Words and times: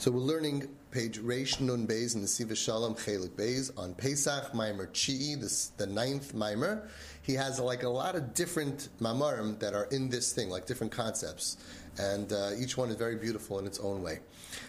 So 0.00 0.12
we're 0.12 0.20
learning 0.20 0.68
page 0.92 1.18
Reish 1.18 1.60
Nun 1.60 1.84
Beis 1.84 2.14
in 2.14 2.22
the 2.22 2.28
Siva 2.28 2.54
Shalom 2.54 2.94
Chelik 2.94 3.30
Beis 3.30 3.76
on 3.76 3.94
Pesach 3.94 4.52
Maimer 4.52 4.86
Chi'i, 4.92 5.34
this, 5.34 5.72
the 5.76 5.88
ninth 5.88 6.36
Maimer. 6.36 6.86
He 7.22 7.34
has 7.34 7.58
like 7.58 7.82
a 7.82 7.88
lot 7.88 8.14
of 8.14 8.32
different 8.32 8.90
mamarim 9.00 9.58
that 9.58 9.74
are 9.74 9.86
in 9.86 10.08
this 10.08 10.32
thing, 10.32 10.50
like 10.50 10.66
different 10.66 10.92
concepts, 10.92 11.56
and 11.98 12.32
uh, 12.32 12.50
each 12.56 12.76
one 12.76 12.90
is 12.90 12.94
very 12.94 13.16
beautiful 13.16 13.58
in 13.58 13.66
its 13.66 13.80
own 13.80 14.00
way. 14.00 14.20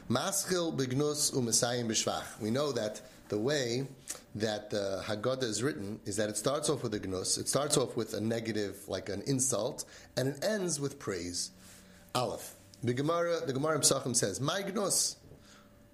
Maschil 0.10 0.76
Bignus 0.76 1.32
U'Mesayim 1.32 1.88
B'Shvach. 1.88 2.42
We 2.42 2.50
know 2.50 2.72
that 2.72 3.00
the 3.28 3.38
way 3.38 3.88
that 4.34 4.72
the 4.72 5.04
Haggadah 5.06 5.44
is 5.44 5.62
written 5.62 6.00
is 6.06 6.16
that 6.16 6.30
it 6.30 6.38
starts 6.38 6.72
off 6.72 6.82
with 6.82 6.96
a 6.96 7.08
gnus, 7.08 7.38
it 7.38 7.48
starts 7.48 7.78
off 7.78 7.96
with 7.96 8.16
a 8.16 8.20
negative, 8.20 8.78
like 8.88 9.10
an 9.10 9.22
insult, 9.28 9.86
and 10.18 10.30
it 10.30 10.44
ends 10.44 10.80
with 10.80 10.98
praise. 10.98 11.52
Aleph. 12.16 12.56
The 12.82 12.94
Gemara, 12.94 13.46
the 13.46 13.52
Gemara 13.52 13.78
Psachim 13.80 14.16
says, 14.16 14.40
"My 14.40 14.62
gnus." 14.62 15.18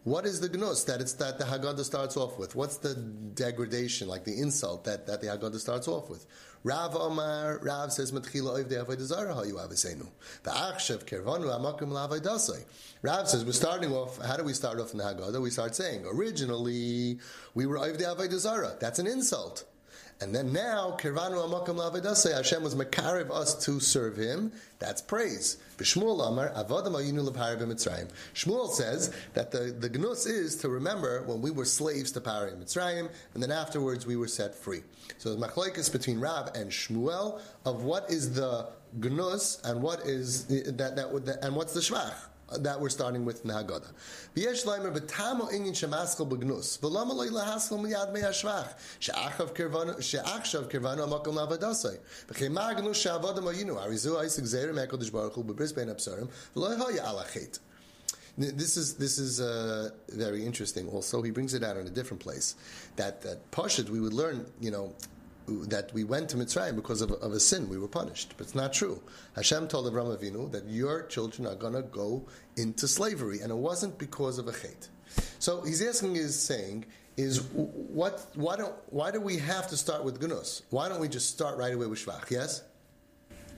What 0.05 0.27
is 0.27 0.39
the 0.39 0.55
gnus 0.55 0.83
that 0.83 1.01
it's 1.01 1.13
that 1.13 1.39
the 1.39 1.45
Haggadah 1.45 1.83
starts 1.83 2.15
off 2.15 2.37
with? 2.37 2.55
What's 2.55 2.77
the 2.77 2.93
degradation, 2.93 4.07
like 4.07 4.23
the 4.23 4.39
insult 4.39 4.83
that, 4.83 5.07
that 5.07 5.19
the 5.19 5.27
Haggadah 5.27 5.59
starts 5.59 5.87
off 5.87 6.11
with? 6.11 6.27
Rav 6.63 6.95
Omar, 6.95 7.57
Rav 7.63 7.91
says, 7.91 8.11
Matchila 8.11 8.59
oiv 8.59 8.69
de 8.69 8.75
avodah 8.75 9.33
ha 9.33 9.41
you 9.41 9.55
avesenu. 9.55 10.07
V'achshav 10.43 11.05
kervanu 11.05 11.45
amakim 11.47 11.89
la'avodah 11.89 12.65
Rav 13.01 13.27
says, 13.27 13.43
we're 13.43 13.51
starting 13.51 13.91
off, 13.93 14.23
how 14.23 14.37
do 14.37 14.43
we 14.43 14.53
start 14.53 14.79
off 14.79 14.91
in 14.91 14.99
the 14.99 15.03
Haggadah? 15.03 15.41
We 15.41 15.49
start 15.49 15.75
saying, 15.75 16.05
originally, 16.05 17.17
we 17.55 17.65
were 17.65 17.79
oiv 17.79 17.97
de. 17.97 18.77
That's 18.79 18.99
an 18.99 19.07
insult. 19.07 19.63
And 20.21 20.33
then 20.33 20.53
now, 20.53 20.95
Kirvanu 20.97 21.45
Amakam 21.45 21.75
Lavedase, 21.75 22.33
Hashem 22.33 22.63
was 22.63 22.73
Makariv 22.73 23.29
us 23.31 23.65
to 23.65 23.81
serve 23.81 24.15
him. 24.15 24.53
That's 24.79 25.01
praise. 25.01 25.57
B'Shmuel 25.77 26.25
Amar, 26.25 26.51
Avadam 26.51 26.93
Ayinu 26.93 27.27
Lepari 27.27 27.59
B'Mitzrayim. 27.59 28.09
Shmuel 28.33 28.71
says 28.71 29.13
that 29.33 29.51
the, 29.51 29.75
the 29.77 29.89
gnus 29.89 30.25
is 30.25 30.55
to 30.57 30.69
remember 30.69 31.23
when 31.23 31.41
we 31.41 31.51
were 31.51 31.65
slaves 31.65 32.13
to 32.13 32.21
Pari 32.21 32.51
Mitzrayim, 32.51 33.09
and 33.33 33.43
then 33.43 33.51
afterwards 33.51 34.05
we 34.05 34.15
were 34.15 34.29
set 34.29 34.55
free. 34.55 34.83
So 35.17 35.35
the 35.35 35.47
machlekes 35.47 35.91
between 35.91 36.21
Rav 36.21 36.55
and 36.55 36.71
Shmuel 36.71 37.41
of 37.65 37.83
what 37.83 38.09
is 38.09 38.33
the 38.33 38.69
gnus 38.93 39.59
and 39.65 39.81
what 39.81 39.99
is 40.05 40.45
that, 40.45 40.77
that, 40.77 41.25
that 41.25 41.39
and 41.43 41.55
what's 41.55 41.73
the 41.73 41.81
shvach 41.81 42.13
that 42.59 42.79
we're 42.79 42.89
starting 42.89 43.25
with 43.25 43.41
in 43.41 43.49
the 43.49 43.53
Haggadah. 43.53 43.91
This 58.37 58.75
is 58.75 58.95
this 58.95 59.17
is 59.17 59.39
uh, 59.39 59.91
very 60.09 60.45
interesting. 60.45 60.89
Also, 60.89 61.21
he 61.21 61.31
brings 61.31 61.53
it 61.53 61.63
out 61.63 61.77
in 61.77 61.87
a 61.87 61.89
different 61.89 62.21
place. 62.21 62.55
That 62.97 63.21
that 63.21 63.49
Pashut, 63.51 63.89
we 63.89 64.01
would 64.01 64.13
learn, 64.13 64.45
you 64.59 64.71
know, 64.71 64.93
that 65.47 65.93
we 65.93 66.03
went 66.03 66.29
to 66.29 66.37
Mitzrayim 66.37 66.75
because 66.75 67.01
of, 67.01 67.11
of, 67.11 67.33
a 67.33 67.39
sin, 67.39 67.69
we 67.69 67.77
were 67.77 67.87
punished. 67.87 68.33
But 68.37 68.47
it's 68.47 68.55
not 68.55 68.73
true. 68.73 69.01
Hashem 69.35 69.67
told 69.67 69.91
Avraham 69.91 70.17
Avinu 70.17 70.51
that 70.51 70.67
your 70.67 71.03
children 71.03 71.47
are 71.47 71.55
going 71.55 71.73
to 71.73 71.83
go 71.83 72.25
into 72.57 72.87
slavery, 72.87 73.41
and 73.41 73.51
it 73.51 73.57
wasn't 73.57 73.97
because 73.97 74.37
of 74.37 74.47
a 74.47 74.51
chait. 74.51 74.87
So 75.39 75.61
he's 75.61 75.81
asking, 75.81 76.15
is 76.15 76.37
saying, 76.37 76.85
is 77.17 77.43
what? 77.53 78.25
Why 78.35 78.57
don't? 78.57 78.75
Why 78.87 79.11
do 79.11 79.21
we 79.21 79.37
have 79.37 79.69
to 79.69 79.77
start 79.77 80.03
with 80.03 80.19
gunus? 80.19 80.63
Why 80.69 80.89
don't 80.89 80.99
we 80.99 81.07
just 81.07 81.29
start 81.29 81.57
right 81.57 81.73
away 81.73 81.85
with 81.85 82.05
shvach? 82.05 82.29
Yes, 82.29 82.63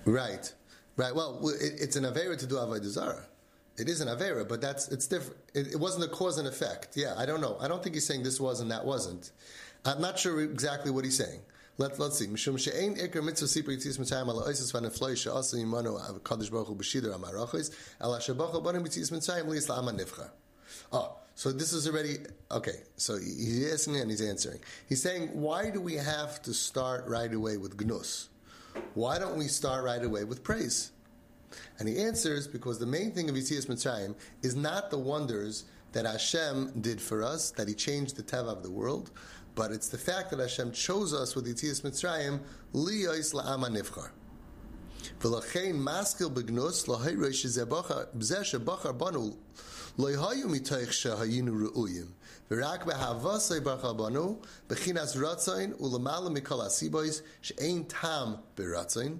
right, 0.05 0.53
right. 0.95 1.15
Well, 1.15 1.49
it, 1.59 1.73
it's 1.80 1.95
an 1.95 2.03
avera 2.03 2.38
to 2.38 2.45
do 2.45 2.55
avodah 2.55 2.83
zarah. 2.85 3.25
It 3.77 3.89
is 3.89 4.02
an 4.02 4.08
avera, 4.08 4.47
but 4.47 4.61
that's 4.61 4.89
it's 4.89 5.08
different. 5.08 5.38
It, 5.55 5.73
it 5.73 5.80
wasn't 5.80 6.05
a 6.05 6.08
cause 6.08 6.38
and 6.38 6.47
effect. 6.47 6.95
Yeah, 6.95 7.15
I 7.17 7.25
don't 7.25 7.41
know. 7.41 7.58
I 7.59 7.67
don't 7.67 7.81
think 7.81 7.95
he's 7.95 8.05
saying 8.05 8.23
this 8.23 8.39
was 8.39 8.59
and 8.59 8.69
that 8.69 8.85
wasn't. 8.85 9.31
I'm 9.85 10.02
not 10.02 10.19
sure 10.19 10.41
exactly 10.41 10.91
what 10.91 11.05
he's 11.05 11.17
saying. 11.17 11.39
Let, 11.80 12.00
let's 12.00 12.17
see. 12.17 12.28
Mishum 12.28 12.58
she'ein 12.59 12.95
ikar 12.95 13.23
mitzvah 13.23 13.47
sipur 13.47 13.75
yitzis 13.75 13.99
mitzayim 13.99 14.27
ala 14.30 14.48
oisis 14.48 14.71
van 14.73 14.83
efloi 14.83 15.15
she'asa 15.15 15.58
yimanu 15.58 16.20
kadosh 16.21 16.52
baruch 16.52 16.67
hu 16.67 16.76
b'shidar 16.76 17.15
amarachis 17.15 17.71
ala 18.02 18.17
shebachal 18.20 18.64
banim 18.64 18.83
yitzis 18.83 19.11
mitzayim 19.11 19.45
liyis 19.45 19.67
la'ama 19.67 19.98
nivcha. 19.98 20.30
Oh, 20.92 20.98
ah, 20.98 21.11
so 21.36 21.52
this 21.52 21.73
is 21.73 21.88
already 21.88 22.17
okay. 22.52 22.82
So 22.95 23.17
he's 23.17 23.71
asking 23.71 23.98
and 23.98 24.10
he's 24.10 24.21
answering. 24.21 24.60
He's 24.89 25.04
saying, 25.04 25.30
why 25.39 25.70
do 25.70 25.80
we 25.80 25.93
have 25.93 26.42
to 26.43 26.54
start 26.54 27.08
right 27.08 27.32
away 27.32 27.58
with 27.58 27.80
gnus? 27.80 28.30
Why 28.95 29.20
don't 29.20 29.38
we 29.38 29.45
start 29.45 29.83
right 29.83 30.04
away 30.04 30.23
with 30.23 30.44
praise? 30.44 30.92
And 31.80 31.88
he 31.88 31.99
answers 31.99 32.48
because 32.48 32.80
the 32.80 32.86
main 32.86 33.11
thing 33.11 33.30
of 33.30 33.36
Yitzias 33.36 33.67
Mitzrayim 33.67 34.15
is 34.42 34.55
not 34.55 34.89
the 34.89 34.98
wonders 34.98 35.65
that 35.94 36.05
Hashem 36.05 36.73
did 36.82 37.02
for 37.02 37.23
us, 37.23 37.52
that 37.52 37.67
He 37.67 37.73
changed 37.73 38.17
the 38.17 38.23
teva 38.23 38.49
of 38.49 38.64
the 38.64 38.71
world, 38.71 39.11
but 39.58 39.72
it's 39.72 39.90
the 39.90 39.98
fact 39.98 40.30
that 40.30 40.40
Hashem 40.40 40.72
chose 40.72 41.16
us 41.16 41.36
with 41.36 41.48
Yitzias 41.48 41.82
Mitzrayim 41.82 42.40
liyos 42.73 43.34
la'ama 43.34 43.70
nivchar. 43.70 44.12
V'lachein 45.20 45.76
maskil 45.76 46.30
begnus 46.30 46.86
lahayrosh 46.88 47.44
b'zeh 48.16 48.44
shebachar 48.44 48.95
banu 48.95 49.36
lo 49.98 50.10
yahayu 50.10 50.45
mitoich 50.45 50.90
shehayinu 50.90 51.72
ru'uyim 51.72 52.10
v'rak 52.52 52.84
behavasei 52.84 53.60
bachar 53.60 53.98
banu 53.98 54.40
b'chinas 54.70 55.18
ratzain 55.18 55.74
u'lamala 55.80 56.30
mikol 56.30 56.64
asibois 56.64 57.24
she'ein 57.42 57.84
tam 57.86 58.38
b'ratzain 58.56 59.20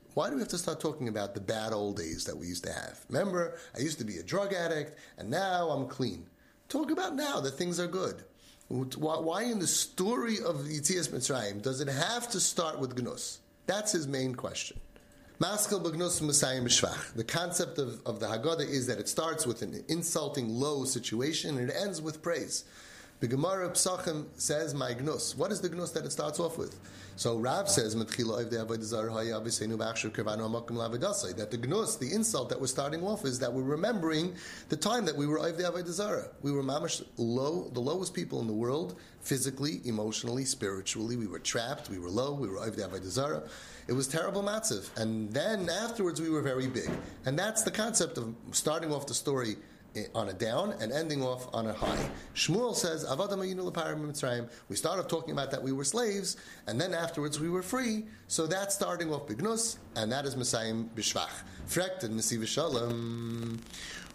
Why 0.13 0.29
do 0.29 0.35
we 0.35 0.41
have 0.41 0.49
to 0.49 0.57
start 0.57 0.81
talking 0.81 1.07
about 1.07 1.33
the 1.33 1.39
bad 1.39 1.71
old 1.71 1.95
days 1.95 2.25
that 2.25 2.35
we 2.35 2.47
used 2.47 2.65
to 2.65 2.73
have? 2.73 2.99
Remember, 3.09 3.57
I 3.75 3.79
used 3.79 3.97
to 3.99 4.03
be 4.03 4.17
a 4.17 4.23
drug 4.23 4.53
addict, 4.53 4.97
and 5.17 5.29
now 5.29 5.69
I'm 5.69 5.87
clean. 5.87 6.25
Talk 6.67 6.91
about 6.91 7.15
now 7.15 7.39
that 7.39 7.51
things 7.51 7.79
are 7.79 7.87
good. 7.87 8.23
Why 8.67 9.43
in 9.43 9.59
the 9.59 9.67
story 9.67 10.37
of 10.39 10.57
Yitzias 10.57 11.09
Mitzrayim 11.09 11.61
does 11.61 11.81
it 11.81 11.87
have 11.87 12.29
to 12.31 12.39
start 12.39 12.79
with 12.79 13.01
Gnus? 13.01 13.39
That's 13.67 13.91
his 13.91 14.07
main 14.07 14.35
question. 14.35 14.79
Maskal 15.39 15.81
Bagnus 15.81 16.21
Mesayim 16.21 16.63
Mishvach. 16.63 17.13
The 17.13 17.23
concept 17.23 17.79
of, 17.79 17.99
of 18.05 18.19
the 18.19 18.27
Haggadah 18.27 18.69
is 18.69 18.87
that 18.87 18.99
it 18.99 19.09
starts 19.09 19.47
with 19.47 19.61
an 19.61 19.83
insulting, 19.87 20.49
low 20.49 20.85
situation 20.85 21.57
and 21.57 21.69
it 21.69 21.75
ends 21.75 22.01
with 22.01 22.21
praise. 22.21 22.63
The 23.21 23.27
Gemara 23.27 23.69
Psachim 23.69 24.25
says, 24.35 24.73
"My 24.73 24.95
gnus." 24.95 25.37
What 25.37 25.51
is 25.51 25.61
the 25.61 25.69
gnus 25.69 25.91
that 25.91 26.05
it 26.05 26.11
starts 26.11 26.39
off 26.39 26.57
with? 26.57 26.79
So 27.17 27.37
Rav 27.37 27.69
says, 27.69 27.93
"That 27.93 28.07
the 31.51 31.57
gnus, 31.67 31.95
the 31.97 32.11
insult 32.11 32.49
that 32.49 32.59
we're 32.59 32.65
starting 32.65 33.03
off, 33.03 33.23
is 33.23 33.37
that 33.37 33.53
we're 33.53 33.61
remembering 33.61 34.33
the 34.69 34.75
time 34.75 35.05
that 35.05 35.15
we 35.15 35.27
were 35.27 35.37
of 35.37 35.55
the 35.55 35.65
avodah 35.65 36.29
We 36.41 36.51
were 36.51 36.63
mamash 36.63 37.05
low, 37.17 37.69
the 37.71 37.79
lowest 37.79 38.15
people 38.15 38.41
in 38.41 38.47
the 38.47 38.53
world, 38.53 38.95
physically, 39.21 39.81
emotionally, 39.85 40.43
spiritually. 40.43 41.15
We 41.15 41.27
were 41.27 41.37
trapped. 41.37 41.91
We 41.91 41.99
were 41.99 42.09
low. 42.09 42.33
We 42.33 42.47
were 42.47 42.57
of 42.57 42.75
the 42.75 42.81
avodah 42.81 43.47
It 43.87 43.93
was 43.93 44.07
terrible 44.07 44.41
matziv, 44.41 44.89
and 44.97 45.31
then 45.31 45.69
afterwards 45.69 46.19
we 46.19 46.31
were 46.31 46.41
very 46.41 46.65
big, 46.65 46.89
and 47.27 47.37
that's 47.37 47.61
the 47.61 47.69
concept 47.69 48.17
of 48.17 48.33
starting 48.51 48.91
off 48.91 49.05
the 49.05 49.13
story 49.13 49.57
on 50.15 50.29
a 50.29 50.33
down 50.33 50.73
and 50.79 50.91
ending 50.91 51.21
off 51.21 51.53
on 51.53 51.67
a 51.67 51.73
high. 51.73 52.09
Shmuel 52.35 52.75
says, 52.75 53.05
We 54.69 54.75
started 54.75 55.09
talking 55.09 55.31
about 55.33 55.51
that 55.51 55.61
we 55.61 55.71
were 55.71 55.83
slaves, 55.83 56.37
and 56.67 56.79
then 56.79 56.93
afterwards 56.93 57.39
we 57.39 57.49
were 57.49 57.61
free. 57.61 58.05
So 58.27 58.47
that's 58.47 58.73
starting 58.73 59.13
off 59.13 59.27
Bignus, 59.27 59.77
and 59.95 60.11
that 60.11 60.25
is 60.25 60.35
Mesayim 60.35 60.89
Bishvach. 60.95 61.29
Frekt 61.67 62.03
and 62.03 62.19
Nesiv 62.19 62.47
Shalom. 62.47 63.59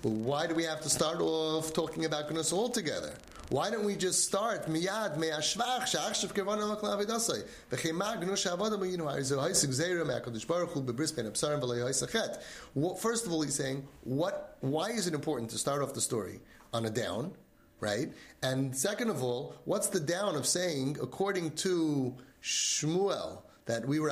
Why 0.02 0.46
do 0.46 0.54
we 0.54 0.64
have 0.64 0.80
to 0.82 0.90
start 0.90 1.20
off 1.20 1.72
talking 1.72 2.04
about 2.04 2.32
Gnus 2.32 2.52
altogether? 2.52 3.14
Why 3.48 3.70
don't 3.70 3.84
we 3.84 3.94
just 3.94 4.24
start 4.24 4.66
miyad 4.66 5.18
me'ashvach 5.18 5.86
she'achshav 5.86 6.34
kevana 6.34 6.62
makla 6.62 6.98
avidasai 6.98 7.44
v'chema 7.70 8.20
gnu 8.20 8.34
she'avodah 8.34 8.76
ha'izah 8.76 9.40
ha'isig 9.40 9.68
zera 9.68 10.04
me'akadosh 10.04 10.44
baruch 10.48 10.70
hu 10.70 10.82
bebris 10.82 11.14
ben 11.14 11.26
absarim 11.26 11.60
v'lei 11.60 11.80
ha'isachet. 11.80 12.98
First 12.98 13.24
of 13.24 13.30
all, 13.30 13.42
he's 13.42 13.54
saying, 13.54 13.86
what? 14.02 14.56
Why 14.62 14.90
is 14.90 15.06
it 15.06 15.14
important 15.14 15.50
to 15.52 15.58
start 15.58 15.80
off 15.80 15.94
the 15.94 16.00
story 16.00 16.40
on 16.74 16.86
a 16.86 16.90
down, 16.90 17.34
right? 17.78 18.12
And 18.42 18.76
second 18.76 19.10
of 19.10 19.22
all, 19.22 19.54
what's 19.64 19.90
the 19.90 20.00
down 20.00 20.34
of 20.34 20.44
saying, 20.44 20.96
according 21.00 21.52
to 21.52 22.16
Shmuel, 22.42 23.42
that 23.66 23.86
we 23.86 24.00
were 24.00 24.10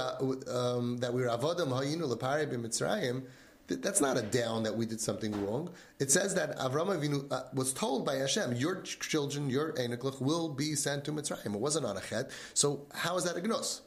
um, 0.49 0.99
that 0.99 1.13
we 1.13 1.23
were 1.23 1.29
avodim 1.29 1.71
ha'yinu 1.71 2.03
lepari 2.03 2.47
b'mitzrayim, 2.47 3.25
That's 3.67 4.01
not 4.01 4.19
a 4.19 4.23
down 4.23 4.63
that 4.65 4.77
we 4.77 4.85
did 4.85 5.01
something 5.01 5.33
wrong. 5.45 5.71
It 5.99 6.11
says 6.11 6.35
that 6.35 6.59
Avram 6.59 6.89
Avinu 6.89 7.33
uh, 7.33 7.45
was 7.55 7.73
told 7.73 8.05
by 8.05 8.17
Hashem, 8.17 8.57
your 8.57 8.83
children, 8.83 9.49
your 9.49 9.73
Eniklich, 9.73 10.21
will 10.21 10.51
be 10.51 10.75
sent 10.75 11.05
to 11.05 11.13
Mitzrayim. 11.13 11.55
It 11.55 11.61
wasn't 11.61 11.87
on 11.87 11.97
a 11.97 12.01
chet. 12.01 12.31
So 12.53 12.87
how 12.93 13.17
is 13.17 13.25
that 13.25 13.39
a 13.39 13.41
gnos? 13.41 13.81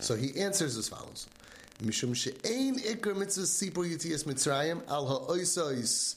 So 0.00 0.14
he 0.14 0.40
answers 0.40 0.76
as 0.76 0.88
follows. 0.88 1.26
Mishum 1.82 2.14
she'ein 2.14 2.78
ikr 2.78 3.16
mitzvah 3.16 3.42
sipur 3.42 3.88
yitzias 3.88 4.24
Mitzrayim 4.24 4.82
al 4.88 5.06
ha'oisois 5.06 6.16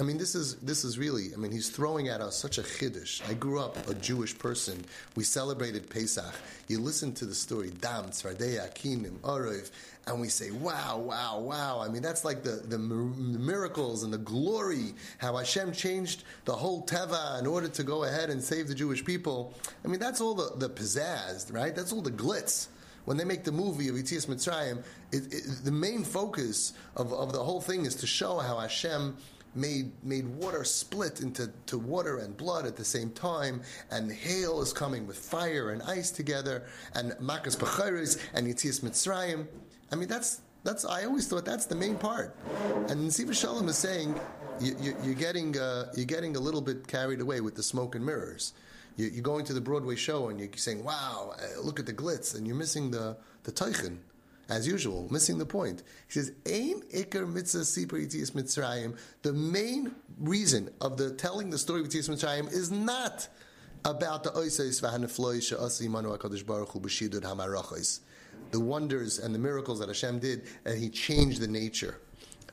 I 0.00 0.02
mean, 0.02 0.18
this 0.18 0.34
is 0.34 0.56
this 0.56 0.82
is 0.84 0.98
really. 0.98 1.32
I 1.32 1.36
mean, 1.36 1.52
he's 1.52 1.68
throwing 1.68 2.08
at 2.08 2.20
us 2.20 2.36
such 2.36 2.58
a 2.58 2.62
chiddush. 2.62 3.22
I 3.30 3.34
grew 3.34 3.60
up 3.60 3.88
a 3.88 3.94
Jewish 3.94 4.36
person. 4.36 4.84
We 5.14 5.22
celebrated 5.22 5.88
Pesach. 5.88 6.34
You 6.66 6.80
listen 6.80 7.14
to 7.14 7.24
the 7.24 7.34
story, 7.34 7.70
Dam, 7.80 8.06
Tzvardeya, 8.06 8.74
Kinim, 8.74 9.20
Arev, 9.20 9.70
and 10.08 10.20
we 10.20 10.26
say, 10.26 10.50
"Wow, 10.50 10.98
wow, 10.98 11.38
wow!" 11.38 11.80
I 11.80 11.88
mean, 11.88 12.02
that's 12.02 12.24
like 12.24 12.42
the, 12.42 12.62
the 12.66 12.76
miracles 12.76 14.02
and 14.02 14.12
the 14.12 14.18
glory. 14.18 14.94
How 15.18 15.36
Hashem 15.36 15.70
changed 15.70 16.24
the 16.44 16.56
whole 16.56 16.84
teva 16.84 17.38
in 17.38 17.46
order 17.46 17.68
to 17.68 17.84
go 17.84 18.02
ahead 18.02 18.30
and 18.30 18.42
save 18.42 18.66
the 18.66 18.74
Jewish 18.74 19.04
people. 19.04 19.54
I 19.84 19.88
mean, 19.88 20.00
that's 20.00 20.20
all 20.20 20.34
the 20.34 20.56
the 20.56 20.70
pizzazz, 20.70 21.52
right? 21.54 21.74
That's 21.74 21.92
all 21.92 22.02
the 22.02 22.10
glitz 22.10 22.66
when 23.04 23.16
they 23.16 23.24
make 23.24 23.44
the 23.44 23.52
movie 23.52 23.88
of 23.88 23.96
Yitzias 23.96 24.26
Mitzrayim, 24.26 24.82
it, 25.12 25.32
it, 25.32 25.64
the 25.64 25.70
main 25.70 26.04
focus 26.04 26.72
of, 26.96 27.12
of 27.12 27.32
the 27.32 27.42
whole 27.42 27.60
thing 27.60 27.84
is 27.84 27.96
to 27.96 28.06
show 28.06 28.38
how 28.38 28.58
Hashem 28.58 29.16
made 29.54 29.92
made 30.02 30.26
water 30.26 30.64
split 30.64 31.20
into 31.20 31.50
to 31.66 31.78
water 31.78 32.18
and 32.18 32.36
blood 32.36 32.66
at 32.66 32.76
the 32.76 32.84
same 32.84 33.10
time, 33.10 33.62
and 33.90 34.10
hail 34.10 34.60
is 34.60 34.72
coming 34.72 35.06
with 35.06 35.16
fire 35.16 35.70
and 35.70 35.82
ice 35.82 36.10
together, 36.10 36.64
and 36.94 37.12
Makas 37.12 37.56
Bacharis 37.56 38.18
and 38.34 38.46
Yitzias 38.46 38.80
Mitzrayim. 38.80 39.46
I 39.92 39.96
mean, 39.96 40.08
that's 40.08 40.40
that's. 40.62 40.84
I 40.84 41.04
always 41.04 41.28
thought 41.28 41.44
that's 41.44 41.66
the 41.66 41.76
main 41.76 41.96
part. 41.96 42.36
And 42.88 43.08
Nesiv 43.08 43.34
Shalom 43.34 43.68
is 43.68 43.76
saying 43.76 44.18
you, 44.60 44.74
are 44.74 45.06
you, 45.06 45.14
getting 45.14 45.58
uh, 45.58 45.92
you're 45.94 46.06
getting 46.06 46.36
a 46.36 46.40
little 46.40 46.60
bit 46.60 46.86
carried 46.86 47.20
away 47.20 47.40
with 47.40 47.54
the 47.54 47.62
smoke 47.62 47.94
and 47.94 48.04
mirrors. 48.04 48.52
You, 48.96 49.18
are 49.18 49.22
going 49.22 49.44
to 49.46 49.52
the 49.52 49.60
Broadway 49.60 49.96
show 49.96 50.28
and 50.28 50.38
you're 50.38 50.48
saying, 50.56 50.84
"Wow, 50.84 51.34
uh, 51.36 51.60
look 51.60 51.80
at 51.80 51.86
the 51.86 51.92
glitz," 51.92 52.36
and 52.36 52.46
you're 52.46 52.56
missing 52.56 52.90
the 52.90 53.16
the 53.42 53.52
teichen 53.52 53.98
as 54.48 54.66
usual, 54.66 55.08
missing 55.10 55.38
the 55.38 55.46
point. 55.46 55.82
He 56.06 56.12
says, 56.12 56.32
"Ain 56.46 56.82
ikar 56.94 57.30
mitzvah 57.30 57.60
sipur 57.60 58.00
yitzias 58.00 58.32
Mitzrayim." 58.32 58.96
The 59.22 59.32
main 59.32 59.94
reason 60.18 60.70
of 60.80 60.96
the 60.96 61.12
telling 61.12 61.50
the 61.50 61.58
story 61.58 61.80
of 61.80 61.88
Yitzias 61.88 62.08
Mitzrayim 62.08 62.52
is 62.52 62.70
not 62.70 63.28
about 63.84 64.24
the 64.24 64.30
oisais 64.30 64.80
v'hanefloi 64.80 65.42
she'asi 65.42 65.88
manu 65.88 66.16
hakadosh 66.16 66.44
baruch 66.44 66.70
hu 66.70 66.80
b'shidud 66.80 67.22
hamarachos, 67.22 68.00
the 68.50 68.60
wonders 68.60 69.18
and 69.18 69.34
the 69.34 69.38
miracles 69.38 69.78
that 69.80 69.88
Hashem 69.88 70.18
did, 70.18 70.46
and 70.64 70.78
He 70.78 70.90
changed 70.90 71.40
the 71.40 71.48
nature. 71.48 72.00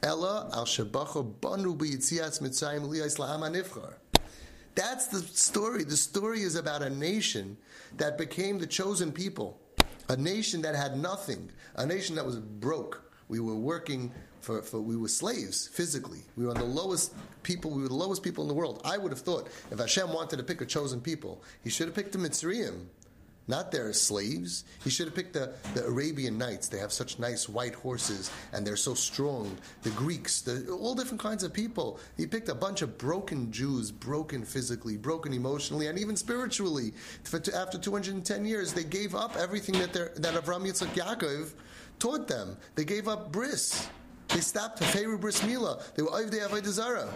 Ella 0.04 0.50
al 0.54 0.66
shebacho 0.66 1.40
banu 1.42 1.76
b'yitzias 1.76 2.42
Mitzrayim 2.42 2.88
liyais 2.88 3.18
la'am 3.18 3.42
hanifchar. 3.42 3.94
That's 4.74 5.08
the 5.08 5.20
story. 5.20 5.84
The 5.84 5.98
story 5.98 6.44
is 6.44 6.56
about 6.56 6.82
a 6.82 6.90
nation 6.90 7.58
that 7.98 8.18
became 8.18 8.58
the 8.58 8.68
chosen 8.68 9.12
people 9.12 9.60
a 10.12 10.18
nation 10.18 10.62
that 10.62 10.76
had 10.76 10.98
nothing, 10.98 11.50
a 11.76 11.86
nation 11.86 12.16
that 12.16 12.26
was 12.26 12.38
broke. 12.38 13.10
We 13.30 13.40
were 13.40 13.56
working 13.56 14.12
for, 14.42 14.62
for, 14.62 14.82
we 14.82 14.98
were 14.98 15.08
slaves 15.08 15.68
physically. 15.68 16.20
We 16.36 16.46
were 16.46 16.54
the 16.54 16.66
lowest 16.66 17.14
people. 17.44 17.72
We 17.72 17.82
were 17.82 17.88
the 17.88 17.94
lowest 17.96 18.22
people 18.22 18.44
in 18.44 18.50
the 18.50 18.54
world. 18.54 18.82
I 18.84 18.98
would 18.98 19.12
have 19.12 19.22
thought 19.22 19.48
if 19.72 19.80
Hashem 19.80 20.12
wanted 20.12 20.36
to 20.38 20.44
pick 20.44 20.60
a 20.60 20.66
chosen 20.66 21.00
people, 21.00 21.42
He 21.64 21.70
should 21.70 21.88
have 21.88 21.96
picked 21.96 22.12
the 22.12 22.18
Mitzrayim 22.18 22.88
not 23.48 23.72
their 23.72 23.92
slaves. 23.94 24.64
He 24.84 24.90
should 24.90 25.08
have 25.08 25.16
picked 25.16 25.34
the, 25.34 25.54
the 25.74 25.86
Arabian 25.86 26.38
Knights. 26.38 26.68
They 26.68 26.78
have 26.78 26.94
such 26.94 27.20
nice 27.20 27.50
white 27.50 27.76
horses 27.76 28.32
and 28.54 28.66
they're 28.66 28.76
so 28.76 28.94
strong. 28.94 29.58
The 29.84 29.90
Greeks, 29.92 30.42
the, 30.42 30.70
all 30.72 30.96
different 30.96 31.22
kinds 31.22 31.44
of 31.44 31.52
people. 31.54 32.00
He 32.18 32.28
picked 32.28 32.50
a 32.50 32.56
bunch 32.56 32.82
of 32.82 32.98
broken 32.98 33.52
Jews, 33.52 33.92
broken 33.92 34.46
physically, 34.46 34.98
broken 34.98 35.34
emotionally, 35.34 35.88
and 35.88 35.98
even 36.00 36.16
spiritually. 36.16 36.94
After 37.56 37.78
210 37.78 38.46
years, 38.46 38.74
they 38.74 38.84
gave 38.84 39.16
up 39.16 39.36
everything 39.38 39.80
that, 39.80 39.94
that 39.94 40.34
Avram 40.36 40.66
Yitzchak 40.66 40.94
Yaakov 40.96 41.54
taught 42.00 42.28
them. 42.28 42.58
They 42.76 42.86
gave 42.86 43.08
up 43.08 43.32
bris. 43.32 43.88
They 44.30 44.40
stopped 44.40 44.84
Feru 44.84 45.18
bris 45.18 45.44
Mila. 45.46 45.82
They 45.96 46.04
were 46.04 46.10
Avdei 46.10 46.48
Avodah 46.48 46.66
Zarah. 46.68 47.14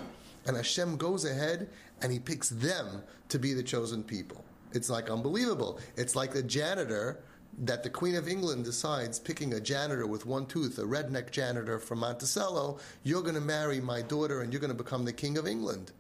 And 0.47 0.55
Hashem 0.55 0.97
goes 0.97 1.25
ahead 1.25 1.69
and 2.01 2.11
he 2.11 2.19
picks 2.19 2.49
them 2.49 3.01
to 3.29 3.39
be 3.39 3.53
the 3.53 3.63
chosen 3.63 4.03
people. 4.03 4.43
It's 4.75 4.89
like 4.89 5.09
unbelievable. 5.09 5.79
It's 5.95 6.15
like 6.15 6.33
the 6.33 6.43
janitor 6.43 7.19
that 7.63 7.83
the 7.83 7.89
Queen 7.89 8.15
of 8.15 8.27
England 8.27 8.65
decides, 8.65 9.17
picking 9.17 9.53
a 9.53 9.59
janitor 9.61 10.05
with 10.05 10.25
one 10.25 10.45
tooth, 10.45 10.77
a 10.77 10.83
redneck 10.83 11.31
janitor 11.31 11.79
from 11.79 11.99
Monticello, 11.99 12.79
you're 13.03 13.21
going 13.21 13.35
to 13.35 13.41
marry 13.41 13.79
my 13.79 14.01
daughter 14.01 14.41
and 14.41 14.51
you're 14.51 14.59
going 14.59 14.75
to 14.75 14.83
become 14.83 15.05
the 15.05 15.13
King 15.13 15.37
of 15.37 15.47
England. 15.47 15.93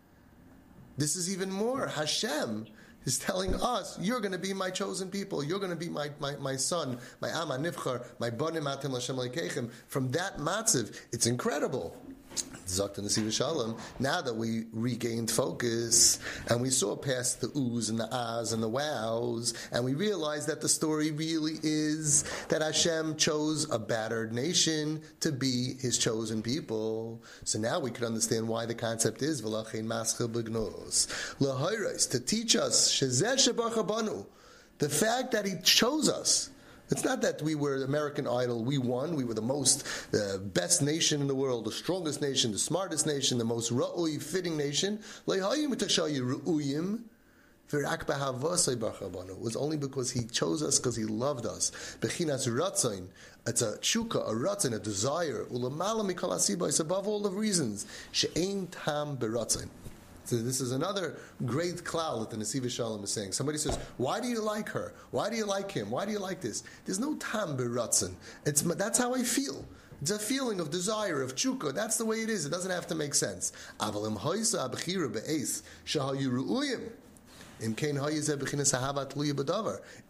This 0.97 1.15
is 1.15 1.31
even 1.31 1.49
more. 1.49 1.87
Hashem 1.87 2.67
is 3.05 3.17
telling 3.17 3.55
us, 3.55 3.97
you're 3.99 4.19
going 4.19 4.33
to 4.33 4.37
be 4.37 4.53
my 4.53 4.69
chosen 4.69 5.09
people. 5.09 5.43
You're 5.43 5.59
going 5.59 5.71
to 5.71 5.77
be 5.77 5.89
my, 5.89 6.09
my, 6.19 6.35
my 6.37 6.57
son, 6.57 6.97
my 7.21 7.29
Amma 7.29 7.57
Nifchar, 7.57 8.05
my 8.19 8.29
Banim 8.29 8.65
Atim 8.65 8.91
Lashem 8.91 9.71
From 9.87 10.11
that 10.11 10.37
matziv, 10.37 10.99
it's 11.13 11.25
incredible. 11.25 11.95
Now 13.99 14.21
that 14.21 14.35
we 14.35 14.65
regained 14.71 15.29
focus 15.29 16.19
and 16.47 16.61
we 16.61 16.69
saw 16.69 16.95
past 16.95 17.41
the 17.41 17.47
oohs 17.47 17.89
and 17.89 17.99
the 17.99 18.07
ahs 18.13 18.53
and 18.53 18.61
the 18.61 18.69
wows, 18.69 19.53
and 19.71 19.85
we 19.85 19.93
realized 19.93 20.47
that 20.47 20.61
the 20.61 20.69
story 20.69 21.11
really 21.11 21.59
is 21.63 22.23
that 22.49 22.61
Hashem 22.61 23.17
chose 23.17 23.69
a 23.71 23.79
battered 23.79 24.33
nation 24.33 25.01
to 25.19 25.31
be 25.31 25.75
his 25.79 25.97
chosen 25.97 26.41
people. 26.41 27.21
So 27.43 27.59
now 27.59 27.79
we 27.79 27.91
could 27.91 28.03
understand 28.03 28.47
why 28.47 28.65
the 28.65 28.75
concept 28.75 29.21
is 29.21 29.41
to 32.07 32.19
teach 32.19 32.55
us, 32.55 33.01
the 34.77 34.89
fact 34.89 35.31
that 35.31 35.45
he 35.45 35.53
chose 35.63 36.09
us 36.09 36.49
it's 36.91 37.03
not 37.03 37.21
that 37.21 37.41
we 37.41 37.55
were 37.55 37.83
American 37.83 38.27
Idol, 38.27 38.63
we 38.63 38.77
won, 38.77 39.15
we 39.15 39.23
were 39.23 39.33
the 39.33 39.41
most, 39.41 39.85
the 40.11 40.39
best 40.53 40.81
nation 40.81 41.21
in 41.21 41.27
the 41.27 41.35
world, 41.35 41.65
the 41.65 41.71
strongest 41.71 42.21
nation, 42.21 42.51
the 42.51 42.59
smartest 42.59 43.07
nation, 43.07 43.37
the 43.37 43.43
most 43.43 43.71
ra'ui, 43.71 44.21
fitting 44.21 44.55
nation. 44.57 44.99
It 45.27 45.41
was 49.39 49.55
only 49.55 49.77
because 49.77 50.11
he 50.11 50.25
chose 50.25 50.61
us 50.61 50.77
because 50.77 50.95
he 50.95 51.05
loved 51.05 51.47
us. 51.47 51.71
It's 53.47 53.61
a 53.61 53.77
chuka, 53.77 54.27
a 54.27 54.33
ratzin, 54.33 54.75
a 54.75 54.79
desire. 54.79 55.45
Ulamala 55.45 56.79
above 56.79 57.07
all 57.07 57.21
the 57.21 57.31
reasons. 57.31 57.87
Tam. 58.71 59.17
So 60.25 60.37
this 60.37 60.59
is 60.59 60.71
another 60.71 61.15
great 61.45 61.83
klal 61.83 62.19
that 62.19 62.31
the 62.31 62.43
Nesiv 62.43 62.69
Shalom 62.69 63.03
is 63.03 63.11
saying. 63.11 63.31
Somebody 63.31 63.57
says, 63.57 63.77
"Why 63.97 64.19
do 64.19 64.27
you 64.27 64.41
like 64.41 64.69
her? 64.69 64.93
Why 65.11 65.29
do 65.29 65.35
you 65.35 65.45
like 65.45 65.71
him? 65.71 65.89
Why 65.91 66.05
do 66.05 66.11
you 66.11 66.19
like 66.19 66.41
this?" 66.41 66.63
There's 66.85 66.99
no 66.99 67.15
tam 67.15 67.55
beratzen. 67.55 68.15
It's 68.45 68.61
that's 68.61 68.97
how 68.97 69.13
I 69.13 69.23
feel. 69.23 69.63
It's 70.01 70.11
a 70.11 70.19
feeling 70.19 70.59
of 70.59 70.71
desire, 70.71 71.21
of 71.21 71.35
chuka. 71.35 71.73
That's 71.73 71.97
the 71.97 72.05
way 72.05 72.17
it 72.17 72.29
is. 72.29 72.45
It 72.45 72.49
doesn't 72.49 72.71
have 72.71 72.87
to 72.87 72.95
make 72.95 73.13
sense. 73.13 73.53
Avalim 73.79 74.17
hoisa 74.17 74.69
abchira 74.69 75.11
be'es 75.11 75.63
shahayu 75.85 76.29
ru'uyim. 76.29 76.91